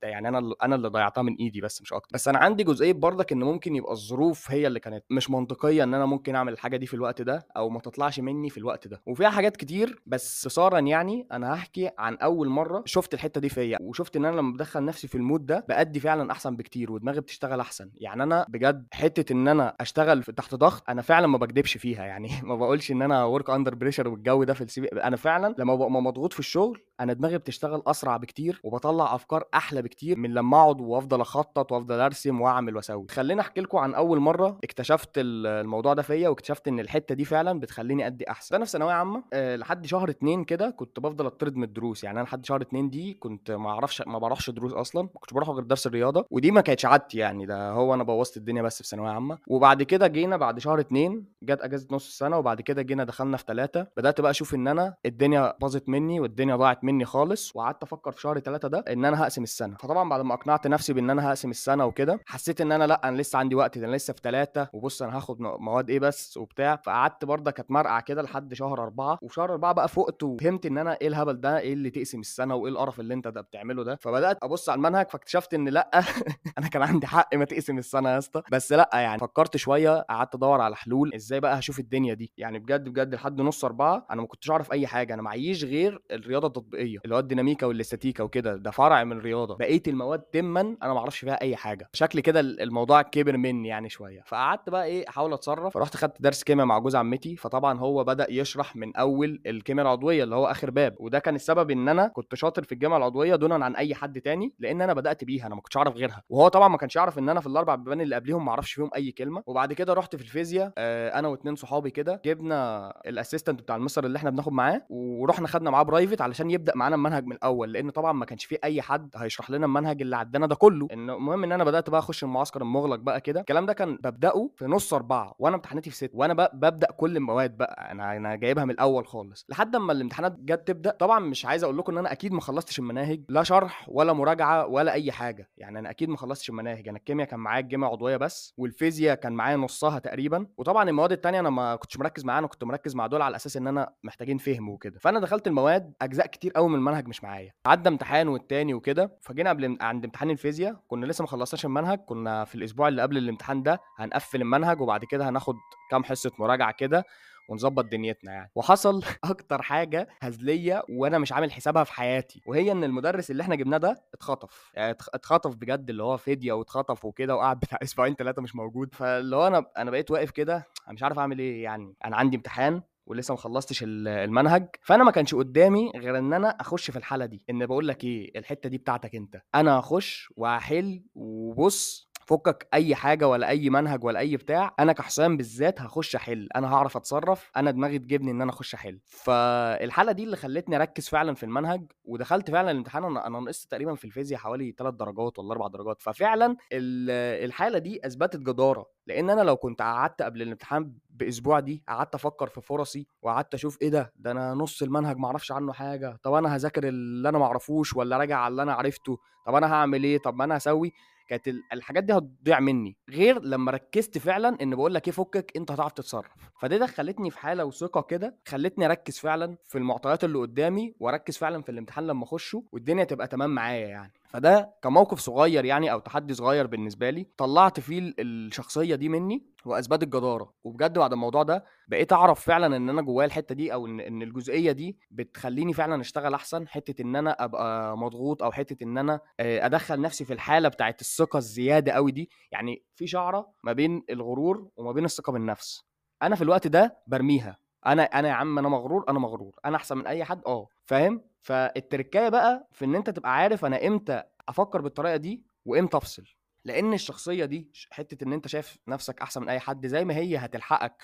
يعني 0.04 0.28
أنا 0.28 0.54
أنا 0.64 0.76
اللي 0.76 0.88
ضيعتها 0.88 1.22
من 1.22 1.36
إيدي 1.36 1.62
بس 1.62 1.82
مش 1.82 1.94
أكتر. 1.94 2.11
بس 2.12 2.28
أنا 2.28 2.38
عندي 2.40 2.64
جزئية 2.64 2.94
برضك 2.94 3.32
إن 3.32 3.40
ممكن 3.44 3.76
يبقى 3.76 3.92
الظروف 3.92 4.52
هي 4.52 4.68
اللي 4.68 4.80
كانت 4.80 5.04
مش 5.10 5.30
منطقية 5.30 5.84
إن 5.84 5.94
أنا 5.94 6.06
ممكن 6.06 6.36
أعمل 6.36 6.54
الحاجة 6.54 6.78
دي 6.78 6.86
في 6.86 6.94
الوقت 6.94 7.22
ده 7.22 7.48
أو 7.58 7.70
ما 7.70 7.80
تطلعش 7.80 8.20
مني 8.20 8.50
في 8.50 8.58
الوقت 8.58 8.88
ده. 8.88 9.02
وفيها 9.06 9.30
حاجات 9.30 9.58
كتير 9.58 10.02
بس 10.06 10.48
صراحة 10.48 10.80
يعني 10.80 11.28
أنا 11.32 11.54
هحكي 11.54 11.90
عن 11.98 12.16
أول 12.16 12.50
مرة 12.50 12.84
شفت 12.86 13.14
الحتة 13.14 13.42
دي 13.42 13.50
فيا 13.50 13.78
وشفت 13.82 14.16
إن 14.16 14.26
أنا 14.26 14.36
لما 14.36 14.54
بدخل 14.54 14.86
نفسي 14.86 15.08
في 15.08 15.16
ال 15.16 15.22
mood 15.22 15.46
ده 15.46 15.66
بأدي 15.70 16.00
فعلا 16.00 16.32
أحسن 16.32 16.56
بكتير 16.56 16.92
ودماغي 16.92 17.22
بتشتغل 17.22 17.60
أحسن. 17.60 17.90
يعني 17.96 18.24
أنا 18.24 18.46
بجد 18.50 18.88
حتة 18.94 19.34
إن 19.34 19.48
أنا 19.48 19.76
أشتغل 19.82 20.24
تحت 20.24 20.56
ضغط 20.56 20.84
أنا 20.90 21.02
فعلا 21.02 21.28
ما 21.28 21.38
بكدبش 21.38 21.78
فيها. 21.78 22.06
يعني 22.06 22.30
ما 22.44 22.56
بقولش 22.56 22.92
إن 22.92 23.02
أنا 23.02 23.24
work 23.24 23.50
under 23.50 23.76
pressure 23.76 24.08
والجو 24.08 24.44
ده 24.44 24.54
في 24.54 24.62
ال 24.62 24.69
CV 24.69 24.82
أنا 24.86 25.16
فعلا 25.16 25.56
لما 25.58 25.76
ببقى 25.76 25.92
مضغوط 25.92 26.34
في 26.34 26.40
الشغل 26.40 26.82
أنا 27.02 27.14
دماغي 27.14 27.38
بتشتغل 27.38 27.84
أسرع 27.88 28.18
بكتير 28.18 28.62
وبطلع 28.64 29.16
أفكار 29.16 29.44
أحلى 29.54 29.82
بكتير 29.82 30.18
من 30.18 30.34
لما 30.34 30.58
أقعد 30.62 30.82
وأفضل 30.82 31.22
أخطط 31.22 31.72
وأفضل 31.72 32.00
أرسم 32.00 32.42
وأعمل 32.42 32.76
وأسوي. 32.76 33.06
خليني 33.12 33.42
أحكي 33.42 33.62
لكم 33.62 33.78
عن 33.78 33.94
أول 33.94 34.20
مرة 34.20 34.58
اكتشفت 34.64 35.10
الموضوع 35.18 35.94
ده 35.94 36.02
فيا 36.02 36.30
واكتشفت 36.30 36.68
إن 36.68 36.80
الحتة 36.80 37.16
دي 37.16 37.26
فعلا 37.26 37.60
بتخليني 37.60 38.08
أدي 38.08 38.30
أحسن. 38.30 38.56
أنا 38.56 38.66
في 38.66 38.72
ثانوية 38.72 38.94
عامة 38.94 39.24
أه 39.34 39.56
لحد 39.56 39.86
شهر 39.86 40.10
اتنين 40.10 40.44
كده 40.44 40.70
كنت 40.70 41.00
بفضل 41.00 41.26
أطرد 41.26 41.56
من 41.56 41.64
الدروس. 41.64 42.04
يعني 42.04 42.20
أنا 42.20 42.26
لحد 42.26 42.46
شهر 42.46 42.62
اتنين 42.62 42.90
دي 42.90 43.14
كنت 43.14 43.52
ما 43.52 43.70
أعرفش 43.70 44.02
ما 44.08 44.20
بروحش 44.20 44.50
دروس 44.50 44.74
أصلا 44.74 45.02
ما 45.02 45.10
كنتش 45.20 45.34
بروح 45.34 45.50
غير 45.50 45.64
درس 45.64 45.88
الرياضة. 45.88 46.26
ودي 46.32 46.52
ما 46.52 46.62
كانتش 46.62 46.86
عادتي 46.86 47.18
يعني 47.18 47.46
ده 47.46 47.72
هو 47.72 47.94
أنا 47.94 48.04
بوظت 48.04 48.38
الدنيا 48.38 48.62
بس 48.62 48.82
في 48.82 48.88
ثانوية 48.88 49.10
عامة. 49.10 49.38
وبعد 49.48 49.84
كده 49.84 50.08
جينا 50.08 50.38
بعد 50.38 50.60
شهر 50.60 50.80
اتنين 50.80 51.26
جت 51.44 51.62
أجازة 51.62 51.88
نص 51.92 52.08
السنة 52.08 52.38
وبعد 52.38 52.62
كده 52.62 52.82
جينا 52.82 53.04
دخلنا 53.04 53.38
في 53.38 53.44
ثلاثة 53.48 53.88
بدأت 53.98 54.22
بقى 54.22 54.32
أشوف 54.32 54.56
إن 54.56 54.68
أنا 54.68 54.96
الدنيا 55.06 55.54
باظت 55.62 55.90
مني 55.90 56.20
والدنيا 56.20 56.56
ضاعت 56.56 56.84
مني 56.84 56.91
خالص 57.06 57.56
وقعدت 57.56 57.84
أفكر 57.84 58.12
في 58.12 58.22
شهر 58.22 58.40
ثلاثة 58.40 58.68
ده 58.68 58.84
إن 58.90 59.06
أنا 59.06 59.24
هقسم 59.24 59.44
السنة. 59.44 59.76
فطبعا 59.80 60.10
بعد 60.10 60.22
ما 60.22 60.34
أقنعت 60.34 60.68
نفسي 60.68 60.94
بإن 60.94 61.10
أنا 61.10 61.28
هقسم 61.30 61.50
السنة 61.50 61.86
وكده 61.86 62.20
حسيت 62.26 62.62
إن 62.62 62.72
أنا 62.72 62.88
لأ 62.88 63.08
أنا 63.10 63.18
لسه 63.22 63.40
عندي 63.40 63.56
وقت 63.56 63.78
ده 63.78 63.88
أنا 63.88 63.96
لسه 63.96 64.14
في 64.14 64.22
ثلاثة 64.24 64.70
وبص 64.74 65.02
أنا 65.02 65.18
هاخد 65.18 65.38
مواد 65.42 65.90
إيه 65.90 66.00
بس 66.00 66.38
وبتاع. 66.38 66.76
فقعدت 66.76 67.26
برضه 67.26 67.52
كانت 67.52 67.72
مرقعة 67.72 68.02
كده 68.02 68.22
لحد 68.22 68.54
شهر 68.54 68.84
أربعة 68.84 69.18
وفي 69.22 69.34
شهر 69.34 69.52
أربعة 69.52 69.74
بقى 69.74 69.88
فقت 69.88 70.24
وفهمت 70.24 70.66
إن 70.66 70.78
أنا 70.78 70.98
إيه 71.02 71.08
الهبل 71.08 71.42
ده 71.42 71.60
إيه 71.60 71.74
اللي 71.74 71.90
تقسم 71.90 72.20
السنة 72.20 72.56
وإيه 72.56 72.72
القرف 72.74 73.00
اللي 73.00 73.14
أنت 73.14 73.28
ده 73.28 73.42
بتعمله 73.42 73.84
ده. 73.84 73.96
فبدأت 74.02 74.38
أبص 74.44 74.70
على 74.70 74.78
المنهج 74.78 75.10
فاكتشفت 75.10 75.54
إن 75.54 75.70
لأ 75.70 75.90
أنا 76.58 76.68
كان 76.68 76.82
عندي 76.82 77.08
حق 77.08 77.36
ما 77.36 77.46
تقسم 77.46 77.78
السنة 77.78 78.10
يا 78.10 78.18
اسطى. 78.18 78.42
بس 78.52 78.72
لأ 78.74 78.90
يعني 78.94 79.20
فكرت 79.20 79.58
شوية 79.58 80.02
قعدت 80.10 80.36
أدور 80.36 80.62
على 80.62 80.76
حلول 80.76 81.12
إزاي 81.16 81.40
بقى 81.40 81.60
هشوف 81.60 81.80
الدنيا 81.80 82.14
دي. 82.14 82.32
يعني 82.38 82.60
بجد 82.60 82.90
بجد 82.90 83.16
لحد 83.16 83.42
نص 83.42 83.66
أربعة 83.66 84.06
أنا 84.12 84.22
ما 84.22 84.28
كنتش 84.28 84.52
أعرف 84.52 84.72
أي 84.72 84.88
حاجة. 84.88 85.14
أنا 85.14 85.22
معيش 85.22 85.64
غير 85.64 86.02
الرياضة 86.12 86.48
التطبيقيه 86.82 87.00
اللي 87.06 87.16
هو 87.16 87.20
الديناميكا 87.20 87.66
والاستاتيكا 87.68 88.24
وكده 88.24 88.56
ده 88.56 88.72
فرع 88.72 89.04
من 89.04 89.18
الرياضة. 89.18 89.56
بقية 89.56 89.82
المواد 89.88 90.20
تماما 90.20 90.62
أنا 90.62 90.94
ما 90.94 91.00
أعرفش 91.00 91.20
فيها 91.20 91.42
أي 91.42 91.56
حاجة. 91.56 91.90
شكل 91.94 92.20
كده 92.20 92.40
الموضوع 92.40 93.02
كبر 93.02 93.38
مني 93.38 93.68
يعني 93.68 93.90
شوية. 93.90 94.24
فقعدت 94.28 94.70
بقى 94.70 94.86
إيه 94.86 95.10
أحاول 95.10 95.34
أتصرف. 95.34 95.74
فرحت 95.74 95.98
خدت 95.98 96.22
درس 96.22 96.44
كيمياء 96.44 96.66
مع 96.68 96.80
جوز 96.80 96.96
عمتي. 96.96 97.36
فطبعا 97.36 97.80
هو 97.80 98.04
بدأ 98.04 98.28
يشرح 98.30 98.76
من 98.76 98.96
أول 98.96 99.42
الكيمياء 99.46 99.86
العضوية 99.88 100.24
اللي 100.24 100.36
هو 100.36 100.46
آخر 100.46 100.72
باب. 100.72 100.96
وده 101.00 101.20
كان 101.20 101.36
السبب 101.36 101.72
إن 101.72 101.90
أنا 101.90 102.08
كنت 102.08 102.36
شاطر 102.36 102.64
في 102.64 102.72
الجامعة 102.72 102.98
العضوية 102.98 103.36
دونا 103.36 103.66
عن 103.66 103.76
أي 103.76 103.96
حد 103.96 104.22
تاني 104.22 104.54
لأن 104.60 104.82
أنا 104.82 104.94
بدأت 104.94 105.24
بيها. 105.24 105.48
أنا 105.48 105.56
ما 105.56 105.62
كنتش 105.62 105.78
أعرف 105.78 105.96
غيرها. 105.96 106.24
وهو 106.30 106.48
طبعا 106.48 106.68
ما 106.68 106.78
كانش 106.78 106.96
يعرف 106.96 107.20
إن 107.20 107.30
أنا 107.30 107.40
في 107.40 107.48
الأربع 107.48 107.76
بيبان 107.76 108.02
اللي 108.02 108.16
قبليهم 108.16 108.46
ما 108.46 108.52
أعرفش 108.52 108.74
فيهم 108.74 108.90
أي 108.96 109.12
كلمة. 109.12 109.44
وبعد 109.46 109.74
كده 109.74 109.94
رحت 109.94 110.16
في 110.16 110.22
الفيزياء 110.22 110.72
آه 110.78 111.20
أنا 111.20 111.28
واثنين 111.28 111.56
صحابي 111.56 111.90
كده 111.90 112.22
جبنا 112.26 112.94
ال 113.08 113.13
assistant 113.13 113.62
بتاع 113.62 113.76
المستر 113.76 114.06
اللي 114.06 114.18
إحنا 114.18 114.30
بناخد 114.30 114.54
معاه 114.54 114.82
ورحنا 114.90 115.48
خدنا 115.48 115.70
معاه 115.70 115.84
private 115.84 116.22
علشان 116.22 116.52
معانا 116.76 116.96
المنهج 116.96 117.26
من 117.26 117.32
الأول 117.32 117.74
لأن 117.74 117.90
طبعا 117.90 118.12
ما 118.12 118.26
كانش 118.26 118.46
فيه 118.46 118.58
أي 118.64 118.82
حد 118.82 119.10
هيشرح 119.16 119.50
لنا 119.50 119.66
المنهج 119.66 120.02
اللي 120.02 120.16
عدانا 120.18 120.48
ده 120.48 120.56
كله. 120.56 120.88
المهم 120.92 121.44
إن 121.44 121.52
أنا 121.52 121.64
بدأت 121.64 121.90
بقى 121.90 122.00
أخش 122.00 122.24
المعسكر 122.24 122.62
المغلق 122.62 122.96
بقى 123.00 123.22
كده. 123.22 123.40
الكلام 123.40 123.66
ده 123.66 123.74
كان 123.74 123.96
ببدأه 123.96 124.50
في 124.56 124.66
نص 124.66 124.94
أربعة 124.94 125.36
وأنا 125.40 125.56
امتحاناتي 125.56 125.90
في 125.90 125.96
ست 125.96 126.12
وأنا 126.14 126.34
بقى 126.34 126.52
ببدأ 126.54 126.88
كل 126.92 127.18
المواد 127.18 127.58
بقى. 127.58 127.92
أنا 127.92 128.18
أنا 128.18 128.36
جايبها 128.36 128.66
من 128.66 128.72
الأول 128.72 129.08
خالص. 129.08 129.46
لحد 129.50 129.76
أما 129.76 129.92
الامتحانات 129.94 130.36
جت 130.40 130.68
تبدأ 130.68 130.92
طبعا 130.92 131.20
مش 131.20 131.46
عايز 131.46 131.64
أقول 131.64 131.78
لكم 131.78 131.92
إن 131.92 131.98
أنا 131.98 132.12
أكيد 132.12 132.34
ما 132.34 132.42
خلصتش 132.42 132.80
المناهج 132.80 133.22
لا 133.30 133.44
شرح 133.44 133.86
ولا 133.90 134.14
مراجعة 134.14 134.68
ولا 134.68 134.92
أي 134.94 135.12
حاجة. 135.12 135.50
يعني 135.58 135.80
أنا 135.80 135.90
أكيد 135.90 136.10
ما 136.10 136.18
خلصتش 136.18 136.50
المناهج. 136.50 136.88
أنا 136.88 136.98
الكيمياء 136.98 137.28
كان 137.28 137.40
معايا 137.40 137.60
الجامعة 137.64 137.90
عضوية 137.90 138.18
بس 138.18 138.54
والفيزياء 138.58 139.16
كان 139.16 139.34
معايا 139.34 139.58
نصها 139.58 140.00
تقريبا. 140.00 140.48
وطبعا 140.58 140.90
المواد 140.90 141.12
التانية 141.12 141.40
أنا 141.40 141.50
ما 141.50 141.76
كنتش 141.76 141.98
مركز 142.00 142.26
معاها 142.26 142.40
أنا 142.40 142.48
كنت 142.48 142.64
مركز 142.64 142.96
مع 142.96 143.08
دول 143.08 143.22
على 143.22 143.36
أساس 143.36 143.58
إن 143.58 143.68
أنا 143.68 143.94
محتاجين 144.04 144.38
فهم 144.38 144.70
وكده. 144.70 145.00
فأنا 145.00 145.20
دخلت 145.20 145.48
المواد 145.48 145.94
أجزاء 146.02 146.28
كتير 146.28 146.51
قوي 146.52 146.70
من 146.70 146.76
المنهج 146.76 147.08
مش 147.08 147.24
معايا. 147.24 147.52
عدى 147.66 147.90
امتحان 147.90 148.28
والتاني 148.28 148.74
وكده 148.74 149.18
فجينا 149.22 149.50
قبل 149.50 149.78
عند 149.82 150.06
امتحان 150.06 150.30
الفيزياء 150.30 150.76
كنا 150.88 151.06
لسه 151.06 151.22
ما 151.22 151.28
خلصناش 151.28 151.66
المنهج 151.66 152.00
كنا 152.00 152.46
في 152.46 152.56
الأسبوع 152.56 152.88
اللي 152.88 153.02
قبل 153.02 153.18
الامتحان 153.18 153.64
ده 153.64 153.82
هنقفل 153.98 154.42
المنهج 154.42 154.82
وبعد 154.82 155.06
كده 155.06 155.30
هناخد 155.30 155.56
كام 155.92 156.04
حصة 156.04 156.32
مراجعة 156.40 156.72
كده 156.72 157.04
ونظبط 157.50 157.86
دنيتنا 157.86 158.32
يعني. 158.32 158.52
وحصل 158.56 159.04
أكتر 159.24 159.62
حاجة 159.62 160.08
هزلية 160.22 160.84
وأنا 160.90 161.18
مش 161.18 161.34
عامل 161.34 161.52
حسابها 161.52 161.84
في 161.84 161.94
حياتي 161.94 162.42
وهي 162.48 162.72
إن 162.72 162.84
المدرس 162.84 163.32
اللي 163.32 163.44
إحنا 163.44 163.56
جبناه 163.56 163.78
ده 163.78 164.04
اتخطف. 164.14 164.72
يعني 164.74 164.98
اتخطف 165.14 165.56
بجد 165.56 165.90
اللي 165.90 166.04
هو 166.04 166.18
فدية 166.18 166.54
واتخطف 166.54 167.06
وكده 167.06 167.36
وقعد 167.36 167.60
بتاع 167.60 167.80
أسبوعين 167.84 168.16
ثلاثة 168.16 168.42
مش 168.42 168.56
موجود. 168.56 168.94
فاللي 168.96 169.36
هو 169.36 169.48
أنا 169.48 169.66
أنا 169.78 169.92
بقيت 169.92 170.12
واقف 170.12 170.32
كده 170.32 170.56
أنا 170.86 170.94
مش 170.94 171.04
عارف 171.04 171.20
أعمل 171.20 171.40
إيه 171.40 171.64
يعني. 171.64 171.96
أنا 172.06 172.16
عندي 172.16 172.38
امتحان 172.38 172.82
ولسه 173.06 173.32
ما 173.34 173.38
خلصتش 173.38 173.84
المنهج 173.88 174.68
فأنا 174.82 175.04
ما 175.04 175.12
كانش 175.12 175.36
قدامي 175.36 175.92
غير 175.96 176.18
إن 176.18 176.34
أنا 176.34 176.50
أخش 176.50 176.92
في 176.92 176.98
الحالة 176.98 177.26
دي 177.26 177.44
إن 177.50 177.66
بقول 177.66 177.88
لك 177.88 178.04
إيه 178.04 178.40
الحتة 178.40 178.70
دي 178.70 178.78
بتاعتك 178.78 179.16
أنت. 179.16 179.42
أنا 179.56 179.80
هخش 179.80 180.34
وهحل 180.38 181.04
وبص 181.16 182.11
فكك 182.32 182.68
أي 182.74 182.96
حاجة 182.96 183.28
ولا 183.28 183.50
أي 183.50 183.70
منهج 183.70 184.04
ولا 184.04 184.20
أي 184.20 184.38
بتاع 184.38 184.76
أنا 184.80 184.94
كحسام 184.94 185.38
بالذات 185.38 185.82
هخش 185.82 186.16
أحل. 186.16 186.48
أنا 186.56 186.74
هعرف 186.74 186.98
أتصرف 186.98 187.52
أنا 187.58 187.72
دماغي 187.72 188.00
تجيبني 188.00 188.32
إن 188.32 188.42
أنا 188.42 188.52
أخش 188.52 188.74
أحل. 188.74 189.00
فالحالة 189.06 190.12
دي 190.12 190.24
اللي 190.24 190.38
خلتني 190.38 190.76
أركز 190.76 191.10
فعلا 191.10 191.34
في 191.36 191.44
المنهج 191.44 191.92
ودخلت 192.06 192.52
فعلا 192.52 192.72
الامتحان. 192.72 193.04
أنا 193.04 193.40
نقصت 193.40 193.72
تقريبا 193.72 193.96
في 193.96 194.06
الفيزياء 194.06 194.40
حوالي 194.40 194.72
3 194.78 194.98
درجات 194.98 195.40
ولا 195.40 195.52
4 195.52 195.70
درجات. 195.70 196.02
ففعلا 196.02 196.56
الحالة 196.74 197.78
دي 197.78 198.08
أثبتت 198.08 198.40
جدارة. 198.40 198.86
لأن 199.08 199.30
أنا 199.30 199.42
لو 199.42 199.56
كنت 199.56 199.82
قعدت 199.82 200.22
قبل 200.22 200.42
الامتحان 200.42 200.94
بأسبوع 201.10 201.60
دي 201.60 201.84
قعدت 201.88 202.16
أفكر 202.16 202.48
في 202.48 202.62
فرصي 202.62 203.08
وقعدت 203.22 203.54
أشوف 203.54 203.82
إيه 203.82 203.90
ده؟ 203.90 204.14
ده 204.16 204.32
أنا 204.32 204.54
نص 204.54 204.82
المنهج 204.82 205.18
ما 205.18 205.28
أعرفش 205.28 205.52
عنه 205.52 205.74
حاجة. 205.74 206.18
طب 206.24 206.34
أنا 206.34 206.56
هذاكر 206.56 206.88
اللي 206.88 207.30
أنا 207.30 207.38
ما 207.38 207.46
أعرفوش 207.46 207.96
ولا 207.96 208.18
راجع 208.18 208.38
على 208.38 208.52
اللي 208.52 208.62
أنا 208.64 208.74
عرفته؟ 208.74 209.18
طب 209.46 209.56
أنا 209.56 209.74
هعمل 209.74 210.04
إيه؟ 210.04 210.18
طب 210.18 210.36
ما 210.36 210.44
أنا 210.44 210.58
هسوي. 210.58 210.94
كانت 211.32 211.48
الحاجات 211.74 212.04
دي 212.04 212.14
هتضيع 212.14 212.60
مني 212.60 212.98
غير 213.10 213.42
لما 213.42 213.72
ركزت 213.72 214.18
فعلا 214.18 214.58
إن 214.62 214.76
بقول 214.76 214.94
لك 214.94 215.08
إيه 215.08 215.14
فكك 215.14 215.52
أنت 215.58 215.72
هتعرف 215.72 215.92
تتصرف. 215.92 216.32
فدي 216.62 216.78
دخلتني 216.78 217.30
في 217.32 217.38
حالة 217.40 217.66
وثقة 217.66 218.02
كده 218.02 218.36
خلتني 218.48 218.86
أركز 218.86 219.20
فعلا 219.20 219.58
في 219.64 219.78
المعطيات 219.78 220.24
اللي 220.24 220.38
قدامي 220.38 220.94
وأركز 221.00 221.38
فعلا 221.38 221.62
في 221.62 221.70
الامتحان 221.72 222.08
لما 222.08 222.24
أخشه 222.24 222.64
والدنيا 222.72 223.04
تبقى 223.04 223.28
تمام 223.28 223.50
معايا 223.56 223.88
يعني. 223.88 224.14
فده 224.34 224.74
كموقف 224.82 225.20
صغير 225.20 225.66
يعني 225.66 225.92
أو 225.92 226.00
تحدي 226.00 226.34
صغير 226.34 226.68
بالنسبة 226.68 227.10
لي 227.10 227.28
طلعت 227.38 227.80
فيه 227.80 228.14
الشخصية 228.20 228.96
دي 228.96 229.10
مني 229.10 229.46
واثبات 229.66 230.04
الجداره 230.04 230.54
وبجد 230.64 230.98
بعد 231.00 231.14
الموضوع 231.14 231.44
ده 231.44 231.66
بقيت 231.88 232.14
أعرف 232.14 232.40
فعلا 232.40 232.78
إن 232.78 232.90
أنا 232.90 233.02
جوايا 233.02 233.28
الحتة 233.28 233.56
دي 233.56 233.74
أو 233.74 233.86
ان 233.88 234.00
إن 234.00 234.22
الجزئية 234.22 234.72
دي 234.72 234.98
بتخليني 235.12 235.74
فعلا 235.74 236.02
أشتغل 236.02 236.34
أحسن 236.34 236.68
حتة 236.68 237.02
إن 237.02 237.16
أنا 237.16 237.44
أبقى 237.44 237.98
مضغوط 237.98 238.44
أو 238.44 238.52
حتة 238.52 238.84
إن 238.84 238.98
أنا 238.98 239.20
أدخل 239.40 240.02
نفسي 240.02 240.26
في 240.26 240.34
الحالة 240.34 240.70
بتاعت 240.70 241.02
الثقة 241.02 241.38
الزيادة 241.38 241.92
قوي 241.92 242.12
دي. 242.12 242.30
يعني 242.52 242.84
في 242.96 243.08
شعرة 243.08 243.52
ما 243.64 243.74
بين 243.74 244.04
الغرور 244.10 244.68
وما 244.78 244.92
بين 244.92 245.06
الثقة 245.06 245.32
بالنفس. 245.34 245.84
أنا 246.24 246.36
في 246.36 246.42
الوقت 246.44 246.68
ده 246.68 246.98
برميها. 247.08 247.58
أنا 247.86 248.04
أنا 248.04 248.28
يا 248.28 248.34
عم 248.34 248.60
أنا 248.60 248.70
مغرور 248.70 249.06
أنا 249.10 249.20
مغرور. 249.20 249.56
أنا 249.66 249.76
أحسن 249.76 249.98
من 249.98 250.08
أي 250.08 250.24
حد؟ 250.24 250.42
آه. 250.48 250.68
فاهم؟ 250.84 251.22
فالتركاية 251.42 252.30
بقى 252.30 252.68
في 252.72 252.86
إن 252.86 252.96
أنت 252.96 253.10
تبقى 253.10 253.36
عارف 253.36 253.66
أنا 253.66 253.88
إمتى 253.88 254.24
أفكر 254.50 254.82
بالطريقة 254.82 255.16
دي 255.18 255.44
وإمتى 255.66 255.98
أفصل. 255.98 256.24
لأن 256.66 256.94
الشخصية 256.94 257.46
دي 257.46 257.70
حتة 257.92 258.24
إن 258.24 258.34
أنت 258.34 258.48
شايف 258.48 258.78
نفسك 258.88 259.22
أحسن 259.22 259.42
من 259.42 259.50
أي 259.50 259.60
حد 259.60 259.88
زي 259.88 260.06
ما 260.06 260.16
هي 260.16 260.38
هتلحقك 260.38 261.04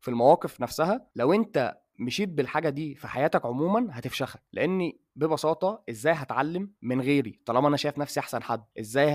في 0.00 0.08
المواقف 0.08 0.60
نفسها. 0.60 1.06
لو 1.16 1.32
أنت 1.32 1.76
مشيت 1.98 2.28
بالحاجة 2.28 2.68
دي 2.68 2.94
في 2.94 3.08
حياتك 3.08 3.46
عموما 3.46 3.88
هتفشخك. 3.90 4.40
لاني 4.52 5.00
ببساطة 5.16 5.82
إزاي 5.90 6.12
هتعلم 6.12 6.70
من 6.82 7.00
غيري؟ 7.00 7.40
طالما 7.46 7.68
أنا 7.68 7.76
شايف 7.76 7.98
نفسي 7.98 8.20
أحسن 8.20 8.42
حد 8.42 8.64
إزاي. 8.80 9.10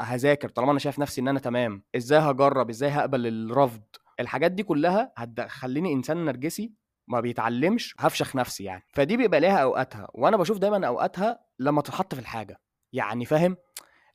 هذاكر؟ 0.00 0.48
طالما 0.48 0.70
أنا 0.70 0.78
شايف 0.78 0.98
نفسي 0.98 1.20
إن 1.20 1.28
أنا 1.28 1.40
تمام 1.40 1.82
إزاي 1.96 2.18
هجرب؟ 2.18 2.70
إزاي 2.70 2.90
هقبل 2.90 3.26
الرفض؟ 3.26 3.82
الحاجات 4.20 4.52
دي 4.52 4.62
كلها 4.62 5.12
هتخليني 5.16 5.92
إنسان 5.92 6.24
نرجسي 6.24 6.72
ما 7.08 7.20
بيتعلمش 7.20 7.94
هفشخ 7.98 8.36
نفسي 8.36 8.64
يعني. 8.64 8.84
فدي 8.92 9.16
بيبقى 9.16 9.40
ليها 9.40 9.58
أوقاتها 9.58 10.08
وأنا 10.14 10.36
بشوف 10.36 10.58
دايما 10.58 10.86
أوقاتها 10.86 11.40
لما 11.58 11.82
تتحط 11.82 12.14
في 12.14 12.20
الحاجة. 12.20 12.60
يعني 12.92 13.24
فاهم؟ 13.24 13.56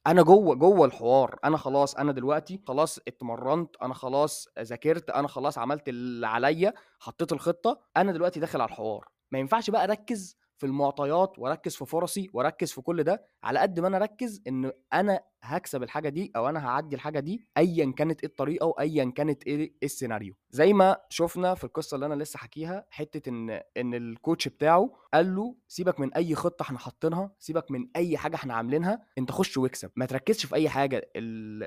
أنا 0.08 0.22
جوه 0.22 0.56
جوه 0.56 0.86
الحوار 0.86 1.40
أنا 1.44 1.58
خلاص 1.58 1.96
أنا 1.96 2.12
دلوقتي 2.12 2.62
خلاص 2.68 3.00
اتمرنت 3.08 3.76
أنا 3.82 3.94
خلاص 3.94 4.48
ذاكرت 4.60 5.10
أنا 5.10 5.28
خلاص 5.28 5.58
عملت 5.58 5.90
اللي 5.90 6.28
عليا 6.28 6.74
حطيت 7.00 7.32
الخطة 7.32 7.82
أنا 7.98 8.12
دلوقتي 8.12 8.40
داخل 8.40 8.62
على 8.62 8.70
الحوار. 8.70 9.08
ما 9.32 9.40
ينفعش 9.40 9.70
بقى 9.70 9.84
أركز 9.84 10.38
في 10.62 10.68
المعطيات 10.68 11.40
واركز 11.40 11.76
في 11.76 11.86
فرصي 11.86 12.30
واركز 12.34 12.72
في 12.72 12.82
كل 12.82 13.04
ده 13.04 13.26
على 13.44 13.60
قد 13.60 13.80
ما 13.80 13.88
أنا 13.88 13.98
أركز 13.98 14.42
إن 14.48 14.72
أنا 14.94 15.20
هكسب 15.44 15.84
الحاجة 15.84 16.10
دي 16.10 16.32
أو 16.36 16.50
أنا 16.50 16.68
هعدي 16.68 16.96
الحاجة 16.96 17.20
دي 17.20 17.48
ايا 17.58 17.94
كانت 17.98 18.22
إيه 18.22 18.30
الطريقة 18.30 18.66
وايا 18.68 19.12
كانت 19.16 19.44
إيه 19.48 19.74
السيناريو. 19.84 20.34
زي 20.50 20.74
ما 20.74 20.98
شفنا 21.10 21.56
في 21.56 21.64
القصة 21.64 21.96
اللي 21.96 22.06
أنا 22.06 22.24
لسه 22.24 22.38
حكيها 22.38 22.86
حتة 22.90 23.30
إن 23.30 23.50
إن 23.78 23.94
ال 23.94 24.03
coach 24.03 24.48
بتاعه 24.48 24.92
قال 25.14 25.36
له 25.36 25.56
سيبك 25.68 26.00
من 26.00 26.14
أي 26.14 26.36
خطة 26.36 26.64
إحنا 26.64 26.80
حاطينها 26.80 27.32
سيبك 27.40 27.72
من 27.72 27.88
أي 27.96 28.18
حاجة 28.18 28.36
إحنا 28.36 28.54
عاملينها 28.54 29.06
أنت 29.18 29.32
خش 29.32 29.58
واكسب. 29.58 29.92
ما 29.96 30.06
تركزش 30.06 30.46
في 30.46 30.56
أي 30.56 30.70
حاجة. 30.70 31.12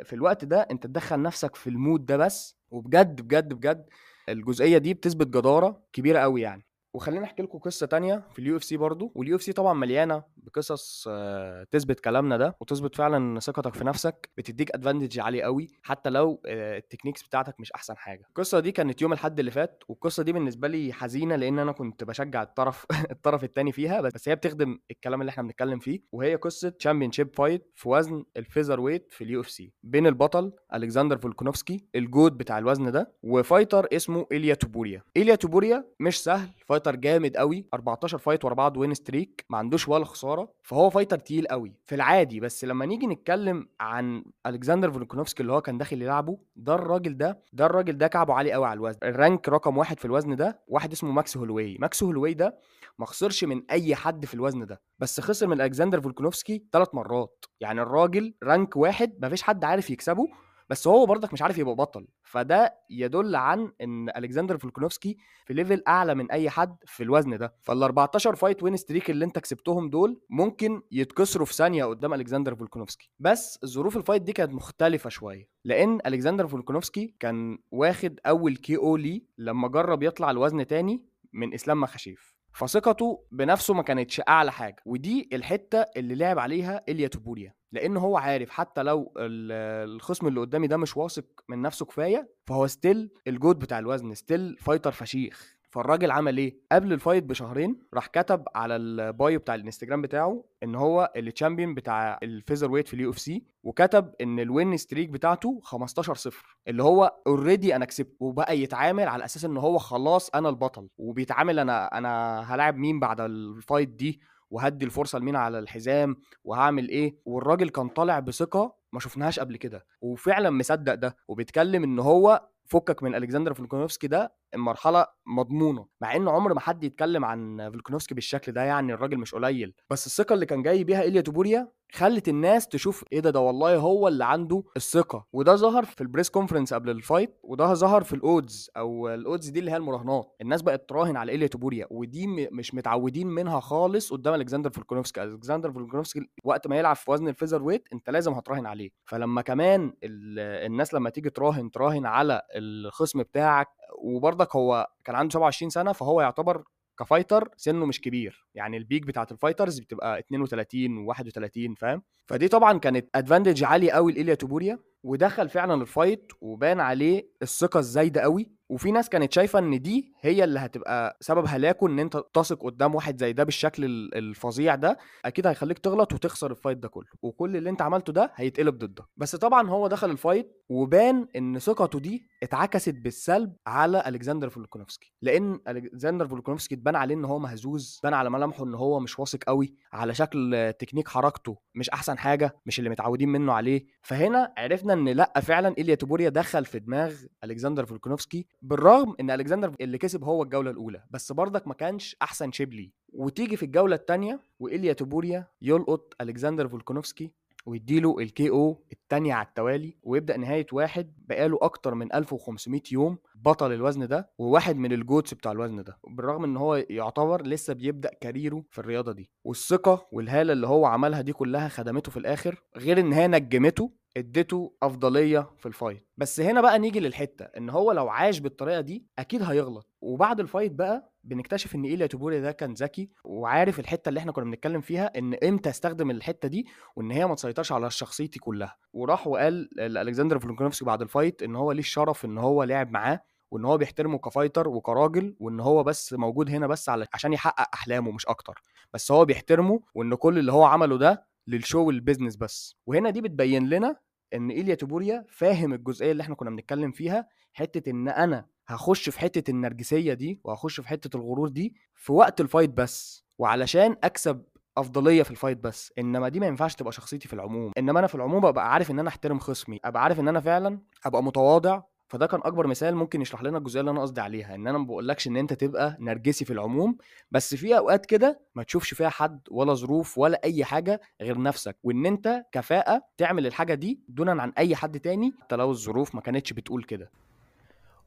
في 0.04 0.12
الوقت 0.12 0.44
ده 0.44 0.60
أنت 0.70 0.86
تدخل 0.86 1.22
نفسك 1.22 1.56
في 1.56 1.70
ال 1.70 1.77
mood 1.77 2.06
ده 2.06 2.16
بس. 2.16 2.56
وبجد 2.70 3.20
بجد 3.20 3.52
بجد 3.52 3.86
الجزئية 4.28 4.78
دي 4.78 4.94
بتثبت 4.94 5.26
جدارة 5.26 5.82
كبيرة 5.92 6.18
قوي 6.18 6.40
يعني. 6.42 6.66
وخلينا 6.94 7.24
أحكي 7.24 7.42
لكم 7.42 7.58
قصة 7.58 7.86
تانية 7.86 8.22
في 8.32 8.38
ال 8.38 8.56
UFC 8.56 8.76
برضه 8.76 9.12
وال 9.14 9.36
UFC 9.36 9.52
طبعا 9.52 9.74
مليانة 9.74 10.22
بقصص 10.36 11.06
آه، 11.10 11.64
تثبت 11.70 12.00
كلامنا 12.00 12.36
ده 12.36 12.56
وتثبت 12.60 12.94
فعلا 12.96 13.40
ثقتك 13.40 13.74
في 13.74 13.84
نفسك 13.84 14.30
بتديك 14.36 14.74
advantage 14.74 15.20
عالي 15.20 15.42
قوي 15.42 15.68
حتى 15.82 16.10
لو 16.10 16.42
آه، 16.46 16.78
ال 16.78 16.82
techniques 16.82 17.22
بتاعتك 17.22 17.60
مش 17.60 17.72
أحسن 17.72 17.96
حاجة. 17.96 18.24
القصة 18.28 18.60
دي 18.60 18.72
كانت 18.72 19.02
يوم 19.02 19.12
الأحد 19.12 19.38
اللي 19.38 19.50
فات 19.50 19.84
والقصة 19.88 20.22
دي 20.22 20.32
بالنسبة 20.32 20.68
لي 20.68 20.92
حزينة 20.92 21.36
لأن 21.36 21.58
أنا 21.58 21.72
كنت 21.72 22.04
بشجع 22.04 22.42
الطرف 22.42 22.86
الطرف 23.10 23.44
الثاني 23.44 23.72
فيها 23.72 24.00
بس 24.00 24.28
هي 24.28 24.34
بتخدم 24.36 24.78
الكلام 24.90 25.20
اللي 25.20 25.30
إحنا 25.30 25.42
بنتكلم 25.42 25.78
فيه 25.78 26.00
وهي 26.12 26.34
قصة 26.34 26.68
championship 26.68 27.34
fight 27.36 27.72
في 27.74 27.88
وزن 27.88 28.24
ال 28.36 28.80
featherweight 28.80 29.12
في 29.12 29.24
ال 29.24 29.40
UFC 29.40 29.72
بين 29.82 30.06
البطل 30.06 30.52
ألكسندر 30.74 31.18
فولكونوفسكي 31.18 31.86
ال 31.94 32.03
GOAT 32.03 32.38
بتاع 32.38 32.58
الوزن 32.58 32.92
ده 32.92 33.14
و 33.22 33.30
fighter 33.30 33.86
اسمه 33.92 34.26
إيليا 34.32 34.54
توبوريا. 34.54 35.02
إيليا 35.16 35.34
توبوريا 35.34 35.84
مش 36.00 36.22
سهل 36.22 36.48
fighter 36.66 36.83
جامد 36.92 37.36
قوي 37.36 37.66
14 37.74 38.18
fight 38.18 38.44
ورا 38.44 38.54
بعض 38.54 38.76
win 38.76 38.94
streak 38.94 39.44
ما 39.50 39.58
عندوش 39.58 39.88
ولا 39.88 40.04
خسارة 40.04 40.52
فهو 40.62 40.90
fighter 40.90 41.18
تقيل 41.18 41.46
قوي 41.46 41.74
في 41.86 41.94
العادي 41.94 42.40
بس 42.40 42.64
لما 42.64 42.86
نيجي 42.86 43.06
نتكلم 43.06 43.68
عن 43.80 44.24
ألكسندر 44.46 44.90
فولكونوفسكي 44.92 45.40
اللي 45.42 45.52
هو 45.52 45.60
كان 45.60 45.78
داخل 45.78 46.02
يلعبه 46.02 46.38
ده 46.56 46.74
الراجل 46.74 47.16
ده 47.16 47.42
ده 47.52 47.66
الراجل 47.66 47.98
ده 47.98 48.06
كعبه 48.06 48.34
عالي 48.34 48.52
قوي 48.52 48.66
على 48.66 48.76
الوزن. 48.76 48.98
ال 49.02 49.11
rank 49.11 49.48
رقم 49.48 49.76
واحد 49.78 49.98
في 49.98 50.04
الوزن 50.04 50.36
ده 50.36 50.62
واحد 50.68 50.92
اسمه 50.92 51.10
ماكس 51.12 51.36
هولوي. 51.36 51.76
ماكس 51.80 52.02
هولوي 52.02 52.34
ده 52.34 52.58
ما 52.98 53.06
خسرش 53.06 53.44
من 53.44 53.62
أي 53.70 53.94
حد 53.94 54.24
في 54.26 54.34
الوزن 54.34 54.66
ده 54.66 54.80
بس 54.98 55.20
خسر 55.20 55.46
من 55.46 55.60
ألكسندر 55.60 56.00
فولكونوفسكي 56.00 56.64
ثلاث 56.72 56.94
مرات. 56.94 57.44
يعني 57.60 57.82
الراجل 57.82 58.34
rank 58.42 58.76
واحد 58.76 59.12
ما 59.22 59.28
فيش 59.28 59.42
حد 59.42 59.64
عارف 59.64 59.90
يكسبه 59.90 60.28
بس 60.68 60.86
هو 60.86 61.06
برضك 61.06 61.32
مش 61.32 61.42
عارف 61.42 61.58
يبقى 61.58 61.74
بطل. 61.74 62.06
فده 62.22 62.74
يدل 62.90 63.36
عن 63.36 63.72
إن 63.80 64.08
الكسندر 64.08 64.58
فولكنوفسكي 64.58 65.16
في 65.46 65.54
level 65.54 65.82
أعلى 65.88 66.14
من 66.14 66.30
أي 66.30 66.50
حد 66.50 66.76
في 66.86 67.02
الوزن 67.02 67.38
ده. 67.38 67.54
فال 67.62 67.82
14 67.82 68.34
fight 68.34 68.62
win 68.62 68.76
streak 68.76 69.10
اللي 69.10 69.24
أنت 69.24 69.38
كسبتهم 69.38 69.90
دول 69.90 70.20
ممكن 70.30 70.82
يتكسروا 70.90 71.46
في 71.46 71.54
ثانية 71.54 71.84
قدام 71.84 72.14
الكسندر 72.14 72.54
فولكنوفسكي 72.54 73.10
بس 73.18 73.58
ظروف 73.66 73.96
ال 73.96 74.00
fight 74.00 74.22
دي 74.22 74.32
كانت 74.32 74.52
مختلفة 74.52 75.10
شوية 75.10 75.48
لأن 75.64 75.98
الكسندر 76.06 76.46
فولكنوفسكي 76.48 77.14
كان 77.20 77.58
واخد 77.70 78.20
أول 78.26 78.56
KO 78.56 78.76
ليه 78.76 79.24
لما 79.38 79.68
جرب 79.68 80.02
يطلع 80.02 80.30
الوزن 80.30 80.66
تاني 80.66 81.02
من 81.32 81.54
إسلام 81.54 81.80
مخاشيف. 81.80 82.34
فثقته 82.52 83.24
بنفسه 83.32 83.74
ما 83.74 83.82
كانتش 83.82 84.20
أعلى 84.28 84.52
حاجة 84.52 84.76
ودي 84.86 85.28
الحتة 85.32 85.78
اللي 85.96 86.14
لعب 86.14 86.38
عليها 86.38 86.82
إليا 86.88 87.08
توبوريا. 87.08 87.54
لأن 87.74 87.96
هو 87.96 88.16
عارف 88.16 88.50
حتى 88.50 88.82
لو 88.82 89.12
الخصم 89.16 90.26
اللي 90.26 90.40
قدامي 90.40 90.66
ده 90.66 90.76
مش 90.76 90.96
واثق 90.96 91.24
من 91.48 91.62
نفسه 91.62 91.86
كفاية 91.86 92.28
فهو 92.46 92.66
still 92.66 93.10
ال 93.28 93.34
GOAT 93.34 93.58
بتاع 93.58 93.78
الوزن 93.78 94.14
still 94.14 94.56
fighter 94.60 94.92
فشيخ. 94.92 95.54
فالراجل 95.70 96.10
عمل 96.10 96.38
إيه؟ 96.38 96.56
قبل 96.72 96.92
ال 96.92 96.97
fight 96.97 97.24
بشهرين 97.24 97.78
راح 97.94 98.06
كتب 98.06 98.44
على 98.54 98.76
ال 98.76 98.92
bio 98.92 99.38
بتاع 99.38 99.54
الإنستجرام 99.54 100.02
بتاعه 100.02 100.44
إن 100.62 100.74
هو 100.74 101.12
ال 101.16 101.23
champion 101.23 101.74
بتاع 101.74 102.18
ال 102.22 102.70
featherweight 102.70 102.88
في 102.88 102.94
ال 102.94 103.10
UFC 103.10 103.44
وكتب 103.62 104.12
إن 104.20 104.40
ال 104.40 104.49
win 104.49 104.76
streak 104.76 105.08
بتاعته 105.08 105.60
15 105.62 106.14
0 106.14 106.56
اللي 106.68 106.82
هو 106.82 107.14
already 107.26 107.76
أنا 107.76 107.84
كسبت 107.84 108.16
وبقى 108.20 108.58
يتعامل 108.58 109.08
على 109.08 109.24
أساس 109.24 109.44
إن 109.44 109.56
هو 109.56 109.78
خلاص 109.78 110.30
أنا 110.34 110.48
البطل. 110.48 110.88
وبيتعامل 110.98 111.58
أنا 111.58 111.98
أنا 111.98 112.40
هلاعب 112.54 112.76
مين 112.76 113.00
بعد 113.00 113.20
ال 113.20 113.31
fight 113.31 113.88
دي؟ 113.88 114.20
وهدي 114.54 114.84
الفرصة 114.84 115.18
لمين 115.18 115.36
على 115.36 115.58
الحزام 115.58 116.16
وهعمل 116.44 116.88
إيه؟ 116.88 117.16
والراجل 117.24 117.68
كان 117.68 117.88
طالع 117.88 118.18
بثقة 118.20 118.76
ما 118.92 119.00
شفناهاش 119.00 119.40
قبل 119.40 119.56
كده 119.56 119.86
وفعلا 120.00 120.50
مصدق 120.50 120.94
ده 120.94 121.16
وبيتكلم 121.28 121.82
إن 121.82 121.98
هو 121.98 122.48
فكك 122.66 123.02
من 123.02 123.14
ألكسندر 123.14 123.54
فولكونوفسكي 123.54 124.06
ده 124.06 124.34
المرحله 124.54 125.06
مضمونة 125.26 125.86
مع 126.00 126.16
إن 126.16 126.28
عمر 126.28 126.54
ما 126.54 126.60
حد 126.60 126.84
يتكلم 126.84 127.24
عن 127.24 127.70
فولكنوفسكي 127.70 128.14
بالشكل 128.14 128.52
ده 128.52 128.62
يعني 128.62 128.92
الراجل 128.94 129.18
مش 129.18 129.34
قليل 129.34 129.74
بس 129.90 130.06
الثقة 130.06 130.34
اللي 130.34 130.46
كان 130.46 130.62
جاي 130.62 130.84
بيها 130.84 131.02
إيليا 131.02 131.20
توبوريا 131.20 131.68
خلت 131.94 132.28
الناس 132.28 132.68
تشوف 132.68 133.04
إيه 133.12 133.20
ده 133.20 133.30
ده 133.30 133.40
والله 133.40 133.76
هو 133.76 134.08
اللي 134.08 134.24
عنده 134.24 134.62
الثقة. 134.76 135.26
وده 135.32 135.54
ظهر 135.56 135.84
في 135.84 136.00
ال 136.00 136.05
press 136.05 136.30
conference 136.30 136.74
قبل 136.74 136.90
ال 136.90 136.98
fight 136.98 137.38
وده 137.42 137.74
ظهر 137.74 138.02
في 138.04 138.12
ال 138.12 138.24
odds 138.24 138.70
أو 138.76 139.08
ال 139.08 139.16
odds 139.16 139.48
دي 139.48 139.58
اللي 139.60 139.70
هي 139.70 139.76
المراهنات. 139.76 140.36
الناس 140.40 140.62
بقت 140.62 140.88
تراهن 140.88 141.16
على 141.16 141.32
إيليا 141.32 141.46
توبوريا 141.46 141.86
ودي 141.90 142.26
مش 142.26 142.74
متعودين 142.74 143.26
منها 143.26 143.60
خالص 143.60 144.12
قدام 144.12 144.34
ألكسندر 144.34 144.70
فولكنوفسكي 144.70 145.22
ألكسندر 145.22 145.72
فولكنوفسكي 145.72 146.20
وقت 146.44 146.66
ما 146.66 146.76
يلعب 146.78 146.96
في 146.96 147.10
وزن 147.10 147.28
ال 147.28 147.62
featherweight 147.62 147.88
أنت 147.92 148.10
لازم 148.10 148.32
هتراهن 148.32 148.66
عليه. 148.66 148.90
فلما 149.04 149.42
كمان 149.42 149.92
الناس 150.04 150.94
لما 150.94 151.10
تيجي 151.10 151.30
تراهن 151.30 151.70
تراهن 151.70 152.06
على 152.06 152.42
الخصم 152.56 153.22
بتاعك 153.22 153.68
وبرضك 153.98 154.56
هو 154.56 154.86
كان 155.04 155.16
عنده 155.16 155.32
27 155.32 155.70
سنة 155.70 155.92
فهو 155.92 156.20
يعتبر 156.20 156.64
ك 156.98 157.04
fighter 157.04 157.48
سنه 157.56 157.86
مش 157.86 158.00
كبير 158.00 158.46
يعني 158.54 158.76
ال 158.76 158.82
peak 158.82 159.06
بتاعت 159.06 159.32
ال 159.32 159.37
fighters 159.37 159.78
بتبقى 159.80 160.18
32 160.18 161.06
و31 161.06 161.74
فاهم؟ 161.78 162.02
فدي 162.26 162.48
طبعا 162.48 162.78
كانت 162.78 163.08
advantage 163.14 163.64
عالي 163.64 163.90
قوي 163.90 164.12
لإيليا 164.12 164.34
توبوريا 164.34 164.78
ودخل 165.02 165.48
فعلا 165.48 165.82
ال 165.82 165.90
fight 165.90 166.32
وبان 166.40 166.80
عليه 166.80 167.28
الثقة 167.42 167.78
الزايدة 167.80 168.20
قوي 168.20 168.50
وفي 168.68 168.92
ناس 168.92 169.08
كانت 169.08 169.32
شايفة 169.32 169.58
إن 169.58 169.82
دي 169.82 170.12
هي 170.20 170.44
اللي 170.44 170.60
هتبقى 170.60 171.16
سبب 171.20 171.44
هلاكه 171.48 171.86
إن 171.86 171.98
أنت 171.98 172.22
تثق 172.34 172.62
قدام 172.64 172.94
واحد 172.94 173.18
زي 173.20 173.32
ده 173.32 173.44
بالشكل 173.44 173.84
الفظيع 174.14 174.74
ده 174.74 174.98
أكيد 175.24 175.46
هيخليك 175.46 175.78
تغلط 175.78 176.12
وتخسر 176.12 176.50
ال 176.50 176.55
fight 176.55 176.78
ده 176.78 176.88
كله. 176.88 177.06
وكل 177.22 177.56
اللي 177.56 177.70
أنت 177.70 177.82
عملته 177.82 178.12
ده 178.12 178.32
هيتقلب 178.34 178.78
ضدك. 178.78 179.04
بس 179.16 179.36
طبعا 179.36 179.68
هو 179.68 179.86
دخل 179.86 180.10
ال 180.10 180.17
fight 180.17 180.52
وبان 180.68 181.26
إن 181.36 181.58
ثقته 181.58 182.00
دي 182.00 182.26
اتعكست 182.42 182.94
بالسلب 182.94 183.56
على 183.66 184.02
ألكسندر 184.06 184.48
فولكونوفسكي. 184.48 185.12
لأن 185.22 185.60
ألكسندر 185.68 186.28
فولكونوفسكي 186.28 186.74
اتبان 186.74 186.96
عليه 186.96 187.14
إن 187.14 187.24
هو 187.24 187.38
مهزوز 187.38 188.00
بان 188.02 188.14
على 188.14 188.30
ملامحه 188.30 188.64
إن 188.64 188.74
هو 188.74 189.00
مش 189.00 189.18
واثق 189.18 189.44
قوي 189.44 189.74
على 189.92 190.14
شكل 190.14 190.72
تكنيك 190.78 191.08
حركته 191.08 191.58
مش 191.74 191.90
أحسن 191.90 192.18
حاجة 192.18 192.56
مش 192.66 192.78
اللي 192.78 192.90
متعودين 192.90 193.28
منه 193.28 193.52
عليه. 193.52 193.86
فهنا 194.02 194.52
عرفنا 194.58 194.92
إن 194.92 195.08
لأ 195.08 195.40
فعلا 195.42 195.74
إيليا 195.78 195.94
توبوريا 195.94 196.28
دخل 196.28 196.64
في 196.64 196.78
دماغ 196.78 197.14
ألكسندر 197.44 197.86
فولكونوفسكي 197.86 198.46
بالرغم 198.64 199.14
إن 199.20 199.30
ألكسندر 199.30 199.74
اللي 199.80 199.98
كسب 199.98 200.24
هو 200.24 200.42
الجولة 200.42 200.70
الأولى 200.70 201.02
بس 201.10 201.32
برضك 201.32 201.68
ما 201.68 201.74
كانش 201.74 202.16
أحسن 202.22 202.52
شيبلي. 202.52 202.92
وتيجي 203.12 203.56
في 203.56 203.62
الجولة 203.62 203.96
الثانية 203.96 204.40
وإيليا 204.58 204.92
توبوريا 204.92 205.46
يلقط 205.62 206.14
ألكسندر 206.20 206.68
فولكونوفسكي 206.68 207.30
ويديله 207.66 208.18
ال 208.18 208.50
KO 208.50 208.84
الثانية 208.92 209.34
على 209.34 209.46
التوالي 209.46 209.96
ويبدأ 210.02 210.36
نهاية 210.36 210.66
واحد 210.72 211.12
بقاله 211.18 211.58
أكتر 211.62 211.94
من 211.94 212.14
1500 212.14 212.80
يوم 212.92 213.18
بطل 213.34 213.72
الوزن 213.72 214.06
ده 214.06 214.30
وواحد 214.38 214.76
من 214.76 214.92
ال 214.92 214.99
GOATs 214.99 215.34
بتاع 215.34 215.52
الوزن 215.52 215.84
ده. 215.84 215.98
بالرغم 216.08 216.44
إن 216.44 216.56
هو 216.56 216.74
يعتبر 216.90 217.42
لسه 217.46 217.72
بيبدأ 217.74 218.10
career 218.20 218.58
ه 218.58 218.64
في 218.70 218.78
الرياضة 218.78 219.12
دي. 219.12 219.30
والثقة 219.44 220.06
والهالة 220.12 220.52
اللي 220.52 220.66
هو 220.66 220.86
عملها 220.86 221.20
دي 221.20 221.32
كلها 221.32 221.68
خدمته 221.68 222.10
في 222.10 222.16
الآخر 222.16 222.62
غير 222.76 223.00
إن 223.00 223.12
هي 223.12 223.28
نجمته 223.28 223.90
اديته 224.16 224.72
أفضلية 224.82 225.50
في 225.58 225.66
ال 225.66 225.73
fight 225.73 226.08
بس 226.16 226.40
هنا 226.40 226.60
بقى 226.60 226.78
نيجي 226.78 227.00
للحتة 227.00 227.44
إن 227.44 227.70
هو 227.70 227.92
لو 227.92 228.08
عاش 228.08 228.38
بالطريقة 228.38 228.80
دي 228.80 229.06
أكيد 229.18 229.42
هيغلط. 229.42 229.88
وبعد 230.00 230.40
ال 230.40 230.45
fight 230.45 230.72
بقى 230.72 231.12
بنكتشف 231.24 231.74
إن 231.74 231.84
إيليا 231.84 232.06
توبوري 232.06 232.40
ده 232.40 232.52
كان 232.52 232.72
ذكي 232.72 233.10
وعارف 233.24 233.80
الحتة 233.80 234.08
اللي 234.08 234.20
إحنا 234.20 234.32
كنا 234.32 234.44
بنتكلم 234.44 234.80
فيها 234.80 235.12
إن 235.18 235.34
إمتى 235.34 235.70
استخدم 235.70 236.10
الحتة 236.10 236.48
دي 236.48 236.66
وإن 236.96 237.10
هي 237.10 237.26
ما 237.26 237.34
تسيطرش 237.34 237.72
على 237.72 237.90
شخصيتي 237.90 238.38
كلها. 238.38 238.76
وراح 238.92 239.26
وقال 239.26 239.68
لألكسندر 239.76 240.38
فلونكونوفسكي 240.38 240.84
بعد 240.84 241.02
ال 241.02 241.09
fight 241.09 241.42
إن 241.42 241.56
هو 241.56 241.72
ليه 241.72 241.80
الشرف 241.80 242.24
إن 242.24 242.38
هو 242.38 242.62
لعب 242.64 242.90
معاه 242.90 243.20
وإن 243.50 243.64
هو 243.64 243.76
بيحترمه 243.78 244.18
ك 244.18 244.24
fighter 244.24 244.68
وكراجل 244.68 245.36
وإن 245.40 245.60
هو 245.60 245.82
بس 245.82 246.12
موجود 246.12 246.50
هنا 246.50 246.66
بس 246.66 246.88
على 246.88 247.06
عشان 247.14 247.32
يحقق 247.32 247.68
أحلامه 247.74 248.10
مش 248.10 248.26
أكتر. 248.26 248.62
بس 248.94 249.12
هو 249.12 249.24
بيحترمه 249.24 249.80
وإن 249.94 250.14
كل 250.14 250.38
اللي 250.38 250.52
هو 250.52 250.64
عمله 250.64 250.98
ده 250.98 251.26
لل 251.46 251.59
show 251.59 251.84
وال 251.86 251.96
business 251.96 252.36
بس. 252.36 252.76
وهنا 252.86 253.10
دي 253.10 253.20
بتبين 253.20 253.68
لنا 253.68 253.96
إن 254.34 254.50
إيليا 254.50 254.74
توبوريا 254.74 255.24
فاهم 255.28 255.72
الجزئية 255.74 256.12
اللي 256.12 256.22
إحنا 256.22 256.34
كنا 256.34 256.50
بنتكلم 256.50 256.92
فيها 256.92 257.28
حتة 257.52 257.90
إن 257.90 258.08
أنا 258.08 258.46
هخش 258.68 259.08
في 259.08 259.20
حتة 259.20 259.50
النرجسية 259.50 260.14
دي 260.14 260.40
وهخش 260.44 260.80
في 260.80 260.88
حتة 260.88 261.16
الغرور 261.16 261.48
دي 261.48 261.74
في 261.94 262.12
وقت 262.12 262.40
ال 262.40 262.45
fight 262.45 262.70
بس 262.70 263.24
وعلشان 263.38 263.96
أكسب 264.04 264.44
أفضلية 264.76 265.22
في 265.22 265.30
ال 265.30 265.35
fight 265.35 265.58
بس 265.58 265.92
إنما 265.98 266.28
دي 266.28 266.40
ما 266.40 266.46
ينفعش 266.46 266.74
تبقى 266.74 266.92
شخصيتي 266.92 267.28
في 267.28 267.34
العموم. 267.34 267.72
إنما 267.78 267.98
أنا 267.98 268.06
في 268.06 268.14
العموم 268.14 268.46
أبقى 268.46 268.72
عارف 268.72 268.90
إن 268.90 268.98
أنا 268.98 269.08
أحترم 269.08 269.38
خصمي 269.38 269.80
أبقى 269.84 270.02
عارف 270.02 270.20
إن 270.20 270.28
أنا 270.28 270.40
فعلا 270.40 270.78
أبقى 271.06 271.22
متواضع 271.22 271.82
فده 272.14 272.26
كان 272.26 272.40
أكبر 272.44 272.66
مثال 272.66 272.94
ممكن 272.94 273.22
يشرح 273.22 273.42
لنا 273.42 273.58
الجزئية 273.58 273.80
اللي 273.80 273.90
أنا 273.90 274.02
قصدي 274.02 274.20
عليها 274.20 274.54
إن 274.54 274.66
أنا 274.66 274.78
ما 274.78 274.84
بقولكش 274.84 275.26
إن 275.26 275.36
أنت 275.36 275.52
تبقى 275.52 275.96
نرجسي 276.00 276.44
في 276.44 276.52
العموم 276.52 276.96
بس 277.30 277.54
في 277.54 277.78
أوقات 277.78 278.06
كده 278.06 278.40
ما 278.54 278.62
تشوفش 278.62 278.94
فيها 278.94 279.08
حد 279.08 279.40
ولا 279.50 279.74
ظروف 279.74 280.18
ولا 280.18 280.40
أي 280.44 280.64
حاجة 280.64 281.00
غير 281.20 281.42
نفسك 281.42 281.76
وإن 281.82 282.06
أنت 282.06 282.44
كفاءة 282.52 283.02
تعمل 283.16 283.46
الحاجة 283.46 283.74
دي 283.74 284.00
دونا 284.08 284.42
عن 284.42 284.52
أي 284.58 284.76
حد 284.76 285.00
تاني 285.00 285.32
حتى 285.40 285.56
لو 285.56 285.70
الظروف 285.70 286.14
ما 286.14 286.20
كانتش 286.20 286.52
بتقول 286.52 286.84
كده. 286.84 287.10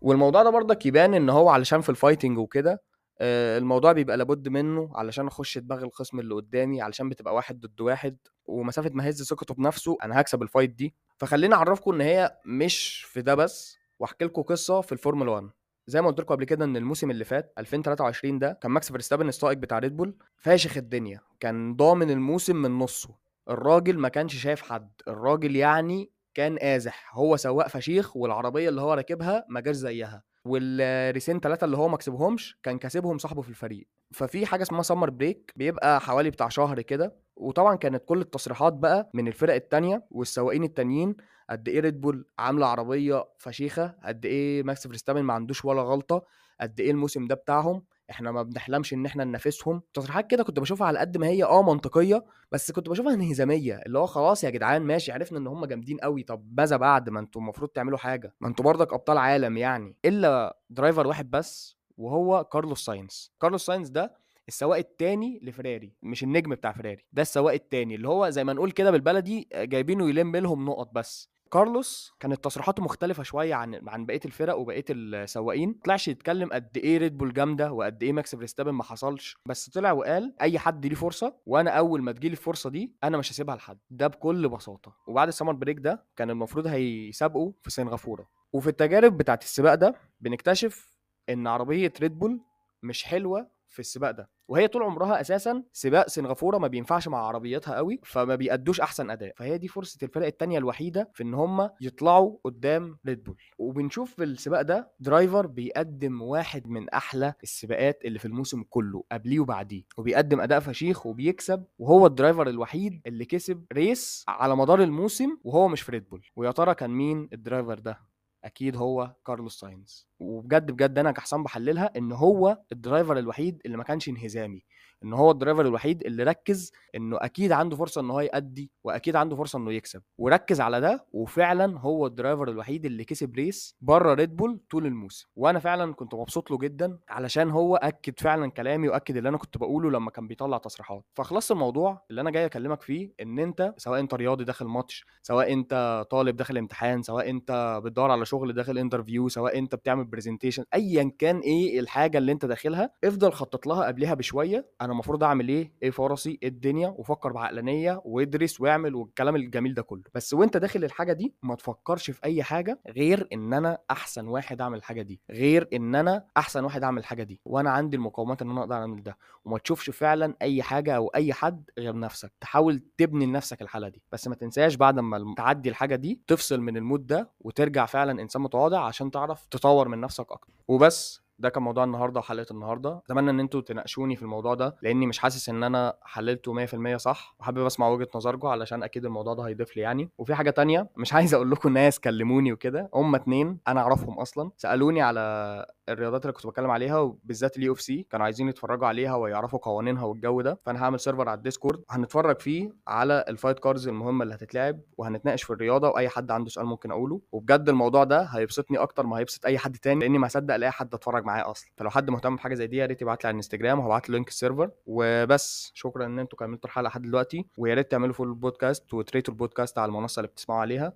والموضوع 0.02 0.44
ده 0.44 0.50
برضك 0.50 0.86
يبان 0.86 1.14
إن 1.14 1.30
هو 1.30 1.50
علشان 1.50 1.82
في 1.82 1.90
ال 1.90 1.95
fighting 1.95 2.38
وكده 2.38 2.82
آه، 3.20 3.58
الموضوع 3.58 3.92
بيبقى 3.92 4.18
لابد 4.18 4.48
منه 4.48 4.92
علشان 4.96 5.28
أخش 5.28 5.58
دماغ 5.58 5.84
الخصم 5.84 6.20
اللي 6.20 6.36
قدامي 6.36 6.82
علشان 6.82 7.10
بتبقى 7.10 7.36
واحد 7.36 7.60
ضد 7.60 7.82
واحد 7.82 8.18
ومسافة 8.46 8.92
ما 8.94 9.10
هز 9.10 9.24
ثقته 9.24 9.54
بنفسه 9.54 9.98
أنا 10.04 10.22
هكسب 10.22 10.42
ال 10.44 10.48
fight 10.48 10.70
دي. 10.70 10.94
فخليني 11.18 11.56
أعرفكم 11.56 11.94
إن 11.94 12.02
هي 12.02 12.38
مش 12.46 13.04
في 13.10 13.22
ده 13.22 13.36
بس 13.36 13.78
وأحكي 14.00 14.25
لكم 14.25 14.42
قصة 14.42 14.82
في 14.82 14.92
الفورمولا 14.92 15.32
1 15.32 15.50
زي 15.88 16.01
ما 16.01 16.08
قلت 16.08 16.20
لكم 16.20 16.36
قبل 16.36 16.44
كده 16.46 16.66
إن 16.66 16.77
الموسم 16.77 17.12
اللي 17.12 17.24
فات 17.24 17.54
2023 17.58 18.39
ده 18.39 18.60
كان 18.62 18.72
ماكس 18.72 18.92
فيرستابن 18.92 19.27
السائق 19.30 19.58
بتاع 19.58 19.80
ريد 19.80 19.98
بول 19.98 20.16
فاشخ 20.38 20.77
الدنيا. 20.77 21.20
كان 21.39 21.75
ضامن 21.75 22.12
الموسم 22.12 22.56
من 22.56 22.72
نصه. 22.80 23.16
الراجل 23.50 23.98
ما 23.98 24.10
كانش 24.10 24.36
شايف 24.36 24.62
حد. 24.62 24.92
الراجل 25.08 25.56
يعني 25.56 26.12
كان 26.34 26.58
قازح 26.58 27.12
هو 27.16 27.38
سواق 27.38 27.68
فشيخ 27.68 28.18
والعربية 28.18 28.70
اللي 28.70 28.82
هو 28.82 28.94
راكبها 28.94 29.46
ما 29.50 29.60
جاش 29.60 29.75
زيها. 29.75 30.24
وال 30.48 30.71
races 30.71 31.28
ال 31.28 31.40
ثلاثة 31.39 31.66
اللي 31.66 31.77
هو 31.77 31.88
ما 31.88 31.98
كسبهمش 31.98 32.60
كان 32.63 32.77
كاسبهم 32.77 33.18
صاحبه 33.18 33.42
في 33.42 33.50
الفريق. 33.50 33.88
ففي 34.12 34.46
حاجة 34.46 34.62
اسمها 34.63 34.82
summer 34.82 35.10
break 35.10 35.54
بيبقى 35.56 36.01
حوالي 36.01 36.30
بتاع 36.30 36.50
شهر 36.50 36.82
كده 36.82 37.16
وطبعا 37.36 37.75
كانت 37.75 38.04
كل 38.06 38.22
التصريحات 38.22 38.74
بقى 38.74 39.10
من 39.13 39.27
الفرق 39.27 39.54
التانية 39.54 40.06
والسواقين 40.12 40.63
التانيين 40.63 41.16
قد 41.50 41.68
إيه 41.70 41.80
ريد 41.80 42.01
بول 42.01 42.25
عاملة 42.39 42.66
عربية 42.68 43.25
فشيخة 43.38 43.96
قد 44.04 44.25
إيه 44.25 44.63
ماكس 44.63 44.88
فيرستابن 44.88 45.22
ما 45.22 45.34
عندوش 45.34 45.66
ولا 45.66 45.82
غلطة 45.82 46.25
قد 46.62 46.80
إيه 46.80 46.92
الموسم 46.92 47.27
ده 47.27 47.36
بتاعهم. 47.36 47.84
إحنا 48.10 48.32
ما 48.32 48.44
بنحلمش 48.44 48.94
إن 48.94 49.06
إحنا 49.06 49.24
ننافسهم. 49.24 49.82
تصريحات 49.94 50.28
كده 50.32 50.44
كنت 50.44 50.60
بشوفها 50.60 50.88
على 50.88 51.00
قد 51.00 51.18
ما 51.18 51.28
هي 51.28 51.44
آه 51.44 51.62
منطقية 51.64 52.26
بس 52.52 52.72
كنت 52.72 52.90
بشوفها 52.90 53.14
انهزامية 53.14 53.82
اللي 53.86 54.00
هو 54.00 54.06
خلاص 54.06 54.44
يا 54.44 54.50
جدعان 54.50 54.82
ماشي 54.82 55.12
عرفنا 55.12 55.38
إن 55.38 55.48
هم 55.48 55.66
جامدين 55.66 55.98
قوي 55.98 56.24
طب 56.24 56.54
ماذا 56.58 56.78
بعد؟ 56.78 57.10
ما 57.10 57.20
أنتوا 57.20 57.42
المفروض 57.42 57.70
تعملوا 57.70 57.98
حاجة. 57.98 58.34
ما 58.42 58.48
أنتوا 58.48 58.66
برضك 58.66 58.94
أبطال 58.94 59.18
عالم 59.18 59.58
يعني. 59.58 59.96
إلا 60.06 60.58
driver 60.70 61.08
واحد 61.08 61.32
بس 61.32 61.78
وهو 61.98 62.44
كارلوس 62.44 62.86
ساينز 62.86 63.32
كارلوس 63.42 63.66
ساينز 63.66 63.90
ده 63.90 64.14
السواق 64.48 64.78
التاني 64.78 65.40
لفراري 65.44 65.94
مش 66.04 66.24
النجم 66.24 66.52
بتاع 66.56 66.72
فراري 66.72 67.06
ده 67.14 67.22
السواق 67.22 67.54
التاني 67.54 67.96
اللي 67.96 68.08
هو 68.08 68.30
زي 68.30 68.44
ما 68.44 68.54
نقول 68.54 68.72
كده 68.72 68.92
بالبلدي 68.92 69.48
جايبينه 69.56 70.10
يلم 70.10 70.36
لهم 70.36 70.66
نقط 70.66 70.92
بس. 70.94 71.30
كارلوس 71.51 72.13
كانت 72.20 72.44
تصريحاته 72.44 72.84
مختلفة 72.84 73.24
شوية 73.24 73.56
عن 73.56 73.88
عن 73.88 74.06
بقية 74.06 74.20
الفرق 74.25 74.58
وبقية 74.58 74.86
السواقين، 74.89 75.74
طلعش 75.74 76.08
يتكلم 76.08 76.50
قد 76.54 76.77
إيه 76.77 76.98
ريد 76.98 77.18
بول 77.18 77.34
جامدة 77.34 77.72
وقد 77.72 78.04
إيه 78.04 78.13
ماكس 78.13 78.36
فيرستابن 78.36 78.72
ما 78.72 78.84
حصلش، 78.84 79.38
بس 79.46 79.70
طلع 79.70 79.92
وقال 79.92 80.36
أي 80.42 80.60
حد 80.60 80.86
ليه 80.86 80.96
فرصة 80.96 81.36
وأنا 81.46 81.72
أول 81.72 82.01
ما 82.01 82.12
تجيلي 82.12 82.32
الفرصة 82.32 82.70
دي 82.70 82.96
أنا 83.04 83.18
مش 83.18 83.32
هسيبها 83.32 83.56
لحد، 83.56 83.77
ده 83.89 84.08
بكل 84.08 84.50
بساطة، 84.50 84.96
وبعد 85.08 85.27
ال 85.28 85.31
summer 85.31 85.54
break 85.54 85.80
ده 85.80 86.06
كان 86.16 86.30
المفروض 86.30 86.68
هيسابقوا 86.68 87.51
في 87.62 87.70
سنغافورة، 87.70 88.30
وفي 88.54 88.68
التجارب 88.68 89.18
بتاعت 89.18 89.44
السباق 89.44 89.75
ده 89.75 89.96
بنكتشف 90.22 90.98
إن 91.30 91.48
عربية 91.48 91.94
ريد 92.01 92.20
بول 92.20 92.42
مش 92.84 93.04
حلوة 93.04 93.57
في 93.78 93.82
السباق 93.82 94.12
ده. 94.12 94.30
وهي 94.48 94.68
طول 94.68 94.84
عمرها 94.84 95.22
أساسا 95.22 95.64
سباق 95.74 96.08
سنغافورة 96.10 96.58
ما 96.58 96.68
بينفعش 96.68 97.08
مع 97.08 97.18
عربياتها 97.18 97.76
قوي 97.76 98.00
فما 98.04 98.36
بيأدوش 98.36 98.82
أحسن 98.82 99.10
أداء. 99.10 99.34
فهي 99.38 99.58
دي 99.58 99.68
فرصة 99.68 99.98
الفرق 100.04 100.26
التانية 100.26 100.58
الوحيدة 100.58 101.10
في 101.14 101.24
إن 101.24 101.34
هم 101.34 101.70
يطلعوا 101.82 102.38
قدام 102.44 102.98
ريد 103.08 103.24
بول 103.24 103.38
وبنشوف 103.58 104.16
في 104.16 104.24
السباق 104.24 104.62
ده 104.62 104.92
driver 105.00 105.48
بيقدم 105.48 106.22
واحد 106.22 106.68
من 106.68 106.90
أحلى 106.90 107.34
السباقات 107.44 108.06
اللي 108.06 108.20
في 108.20 108.26
الموسم 108.26 108.63
كله 108.70 109.04
قبليه 109.12 109.40
وبعديه. 109.40 109.84
وبيقدم 109.98 110.42
أداء 110.42 110.60
فشيخ 110.60 111.06
وبيكسب 111.06 111.66
وهو 111.80 112.06
ال 112.08 112.13
driver 112.13 112.48
الوحيد 112.50 113.02
اللي 113.08 113.26
كسب 113.26 113.66
race 113.74 114.26
على 114.28 114.56
مدار 114.56 114.82
الموسم 114.84 115.38
وهو 115.44 115.68
مش 115.68 115.82
في 115.82 115.92
ريد 115.92 116.10
بول 116.10 116.26
ويا 116.36 116.52
ترى 116.52 116.76
كان 116.76 116.90
مين 116.90 117.30
ال 117.34 117.40
driver 117.40 117.80
ده؟ 117.80 118.00
أكيد 118.48 118.78
هو 118.78 119.16
كارلوس 119.28 119.60
ساينز 119.60 120.08
وبجد 120.20 120.72
بجد 120.72 121.00
أنا 121.00 121.12
كحسام 121.12 121.44
بحللها 121.44 121.92
إن 121.98 122.12
هو 122.12 122.60
ال 122.72 122.78
driver 122.78 123.17
الوحيد 123.20 123.62
اللي 123.66 123.78
ما 123.78 123.84
كانش 123.84 124.10
انهزامي. 124.10 124.64
إن 125.04 125.14
هو 125.14 125.32
ال 125.32 125.36
driver 125.36 125.62
الوحيد 125.62 126.04
اللي 126.06 126.24
ركز 126.24 126.72
إنه 126.96 127.18
أكيد 127.22 127.52
عنده 127.52 127.76
فرصة 127.76 128.02
إن 128.02 128.10
هو 128.12 128.20
يأدي 128.20 128.72
وأكيد 128.84 129.16
عنده 129.16 129.36
فرصة 129.36 129.60
إنه 129.60 129.74
يكسب. 129.74 130.02
وركز 130.18 130.62
على 130.62 130.82
ده 130.82 131.06
وفعلا 131.12 131.80
هو 131.80 132.06
ال 132.08 132.13
driver 132.13 132.50
الوحيد 132.50 132.86
اللي 132.86 133.04
كسب 133.04 133.36
race 133.36 133.76
بره 133.82 134.14
ريد 134.14 134.36
بول 134.36 134.60
طول 134.70 134.86
الموسم. 134.86 135.28
وأنا 135.36 135.60
فعلا 135.60 135.94
كنت 135.94 136.14
مبسوط 136.16 136.52
له 136.52 136.58
جدا 136.58 137.00
علشان 137.10 137.50
هو 137.50 137.76
أكد 137.76 138.20
فعلا 138.20 138.52
كلامي 138.52 138.90
وأكد 138.90 139.18
اللي 139.18 139.30
أنا 139.30 139.38
كنت 139.38 139.58
بقوله 139.58 139.92
لما 139.92 140.12
كان 140.12 140.28
بيطلع 140.28 140.58
تصريحات. 140.58 141.04
فخلاصة 141.15 141.52
الموضوع 141.52 142.06
اللي 142.10 142.22
أنا 142.22 142.32
جاي 142.32 142.46
أكلمك 142.46 142.82
فيه 142.82 143.12
إن 143.22 143.40
أنت 143.40 143.74
سواء 143.78 144.00
أنت 144.00 144.14
رياضي 144.14 144.44
داخل 144.44 144.66
ماتش 144.66 145.06
سواء 145.22 145.54
أنت 145.54 146.06
طالب 146.12 146.36
داخل 146.36 146.58
امتحان 146.58 147.02
سواء 147.02 147.30
أنت 147.30 147.82
بتدور 147.84 148.12
على 148.12 148.26
شغل 148.26 148.54
داخل 148.54 148.78
interview 148.78 149.30
سواء 149.30 149.58
أنت 149.58 149.76
بتعمل 149.76 150.06
presentation 150.06 150.63
ايا 150.74 151.12
كان 151.20 151.40
إيه 151.40 151.80
الحاجة 151.80 152.18
اللي 152.18 152.32
أنت 152.32 152.46
داخلها 152.46 152.90
افضل 153.04 153.32
خطط 153.32 153.68
لها 153.68 153.86
قبلها 153.88 154.14
بشوية. 154.14 154.68
أنا 154.88 154.93
المفروض 154.93 155.23
أعمل 155.23 155.50
إيه؟ 155.50 155.71
إيه 155.84 155.91
فرصي 155.91 156.39
إيه 156.43 156.50
الدنيا 156.50 156.88
وفكر 156.97 157.32
بعقلانية 157.32 158.02
وادرس 158.06 158.62
واعمل 158.62 158.95
والكلام 158.95 159.36
الجميل 159.36 159.73
ده 159.73 159.82
كله. 159.82 160.04
بس 160.15 160.34
وأنت 160.34 160.58
داخل 160.58 160.84
الحاجة 160.84 161.13
دي 161.13 161.34
ما 161.43 161.56
تفكرش 161.56 162.12
في 162.12 162.23
أي 162.23 162.43
حاجة 162.43 162.80
غير 162.88 163.28
إن 163.34 163.54
أنا 163.54 163.78
أحسن 163.91 164.28
واحد 164.28 164.62
أعمل 164.62 164.78
الحاجة 164.78 165.02
دي 165.02 165.19
غير 165.32 165.67
إن 165.73 165.95
أنا 165.95 166.26
أحسن 166.38 166.63
واحد 166.63 166.84
أعمل 166.84 166.97
الحاجة 167.00 167.23
دي. 167.23 167.39
وأنا 167.45 167.69
عندي 167.71 167.97
المقومات 167.97 168.41
إن 168.41 168.50
أنا 168.50 168.60
أقدر 168.62 168.76
أعمل 168.76 169.04
ده. 169.04 169.17
وما 169.45 169.58
تشوفش 169.58 169.89
فعلا 169.89 170.34
أي 170.41 170.63
حاجة 170.63 170.95
أو 170.95 171.08
أي 171.08 171.34
حد 171.34 171.69
غير 171.80 172.00
نفسك. 172.00 172.32
تحاول 172.41 172.82
تبني 172.97 173.26
لنفسك 173.26 173.62
الحالة 173.62 173.89
دي. 173.89 174.02
بس 174.12 174.28
ما 174.28 174.36
تنساش 174.36 174.76
بعد 174.76 175.00
ما 175.00 175.34
تعدي 175.38 175.69
الحاجة 175.69 175.95
دي 175.95 176.21
تفصل 176.28 176.62
من 176.62 176.78
ال 176.78 176.84
mood 176.84 177.08
ده 177.08 177.30
وترجع 177.39 177.86
فعلا 177.86 178.21
إنسان 178.21 178.41
متواضع 178.41 178.86
عشان 178.86 179.12
تعرف 179.12 179.45
تطور 179.45 179.88
من 179.88 180.02
نفسك 180.02 180.32
أكتر. 180.32 180.54
وبس. 180.67 181.27
ده 181.39 181.50
كان 181.50 181.63
موضوع 181.63 181.84
النهارده 181.84 182.19
وحلقة 182.19 182.45
النهارده. 182.52 183.02
أتمنى 183.06 183.30
إن 183.30 183.39
أنتوا 183.39 183.62
تناقشوني 183.62 184.15
في 184.15 184.21
الموضوع 184.21 184.54
ده 184.54 184.76
لأني 184.82 185.08
مش 185.08 185.19
حاسس 185.19 185.50
إن 185.50 185.63
أنا 185.63 185.93
حللته 186.04 186.54
100% 186.54 186.97
صح. 186.97 187.36
وحابب 187.39 187.65
أسمع 187.65 187.88
وجهة 187.88 188.08
نظركم 188.15 188.47
علشان 188.47 188.84
أكيد 188.84 189.06
الموضوع 189.06 189.34
ده 189.34 189.43
هيضيف 189.43 189.76
لي 189.78 189.82
يعني. 189.82 190.10
وفي 190.17 190.36
حاجة 190.36 190.50
تانية 190.50 190.89
مش 190.97 191.13
عايز 191.13 191.34
أقول 191.34 191.52
لكم 191.52 191.73
ناس 191.73 192.00
كلموني 192.00 192.54
وكده. 192.54 192.89
هم 192.93 193.15
اتنين 193.15 193.60
أنا 193.67 193.80
أعرفهم 193.82 194.19
أصلا. 194.19 194.52
سألوني 194.58 195.02
على 195.02 195.65
الرياضات 195.89 196.21
اللي 196.21 196.34
كنت 196.34 196.47
بتكلم 196.47 196.71
عليها 196.71 196.97
وبالذات 197.00 197.58
ال 197.58 197.74
UFC 197.74 198.06
كانوا 198.10 198.26
عايزين 198.26 198.50
يتفرجوا 198.50 198.88
عليها 198.88 199.15
ويعرفوا 199.15 199.60
قوانينها 199.60 200.04
والجو 200.06 200.41
ده 200.41 200.60
فأنا 200.65 200.84
هعمل 200.84 201.00
server 201.00 201.30
على 201.30 201.38
ال 201.38 201.43
Discord 201.43 201.84
هنتفرج 201.89 202.39
فيه 202.41 202.71
على 202.88 203.26
ال 203.28 203.33
fight 203.33 203.60
cards 203.60 203.88
المهمة 203.88 204.23
اللي 204.23 204.36
هتتلعب 204.36 204.80
وهنتناقش 204.97 205.43
في 205.43 205.50
الرياضة 205.54 205.89
وأي 205.89 206.10
حد 206.10 206.32
عنده 206.32 206.50
سؤال 206.50 206.65
ممكن 206.65 206.91
أقوله 206.91 207.21
وبجد 207.32 207.69
الموضوع 207.69 208.04
ده 208.04 208.21
هيبسطني 208.23 208.78
أكتر 208.78 209.06
ما 209.06 209.17
هيبسط 209.17 209.45
أي 209.45 209.58
حد 209.58 209.76
تاني 209.78 210.00
لأني 210.00 210.17
ما 210.17 210.26
أصدق 210.26 210.54
ألاقي 210.54 210.71
حد 210.71 210.93
يتفرج 210.93 211.26
معايا 211.26 211.52
أصلا. 211.52 211.69
فلو 211.78 211.89
حد 211.89 212.10
مهتم 212.10 212.36
بحاجة 212.36 212.54
زي 212.54 212.67
دي 212.67 212.78
يا 212.78 212.86
ريت 212.86 213.02
يبعت 213.02 213.23
لي 213.23 213.28
على 213.28 213.34
الإنستجرام 213.34 213.80
وهبعت 213.80 214.10
link 214.10 214.28
ال 214.28 214.34
server 214.34 214.70
وبس 214.86 215.71
شكرا 215.73 216.06
إن 216.06 216.19
أنتوا 216.19 216.39
كملتوا 216.39 216.69
الحلقة 216.69 216.88
لحد 216.88 217.02
دلوقتي 217.02 217.45
ويا 217.58 217.73
ريت 217.73 217.91
تعملوا 217.91 218.13
follow 218.13 218.28
البودكاست 218.28 218.93
وت 218.93 219.05
rate 219.05 219.28
وا 219.28 219.34
البودكاست 219.34 219.78
على 219.78 219.89
المنصة 219.89 220.19
اللي 220.19 220.28
بتسمعوا 220.28 220.62
عليها. 220.62 220.93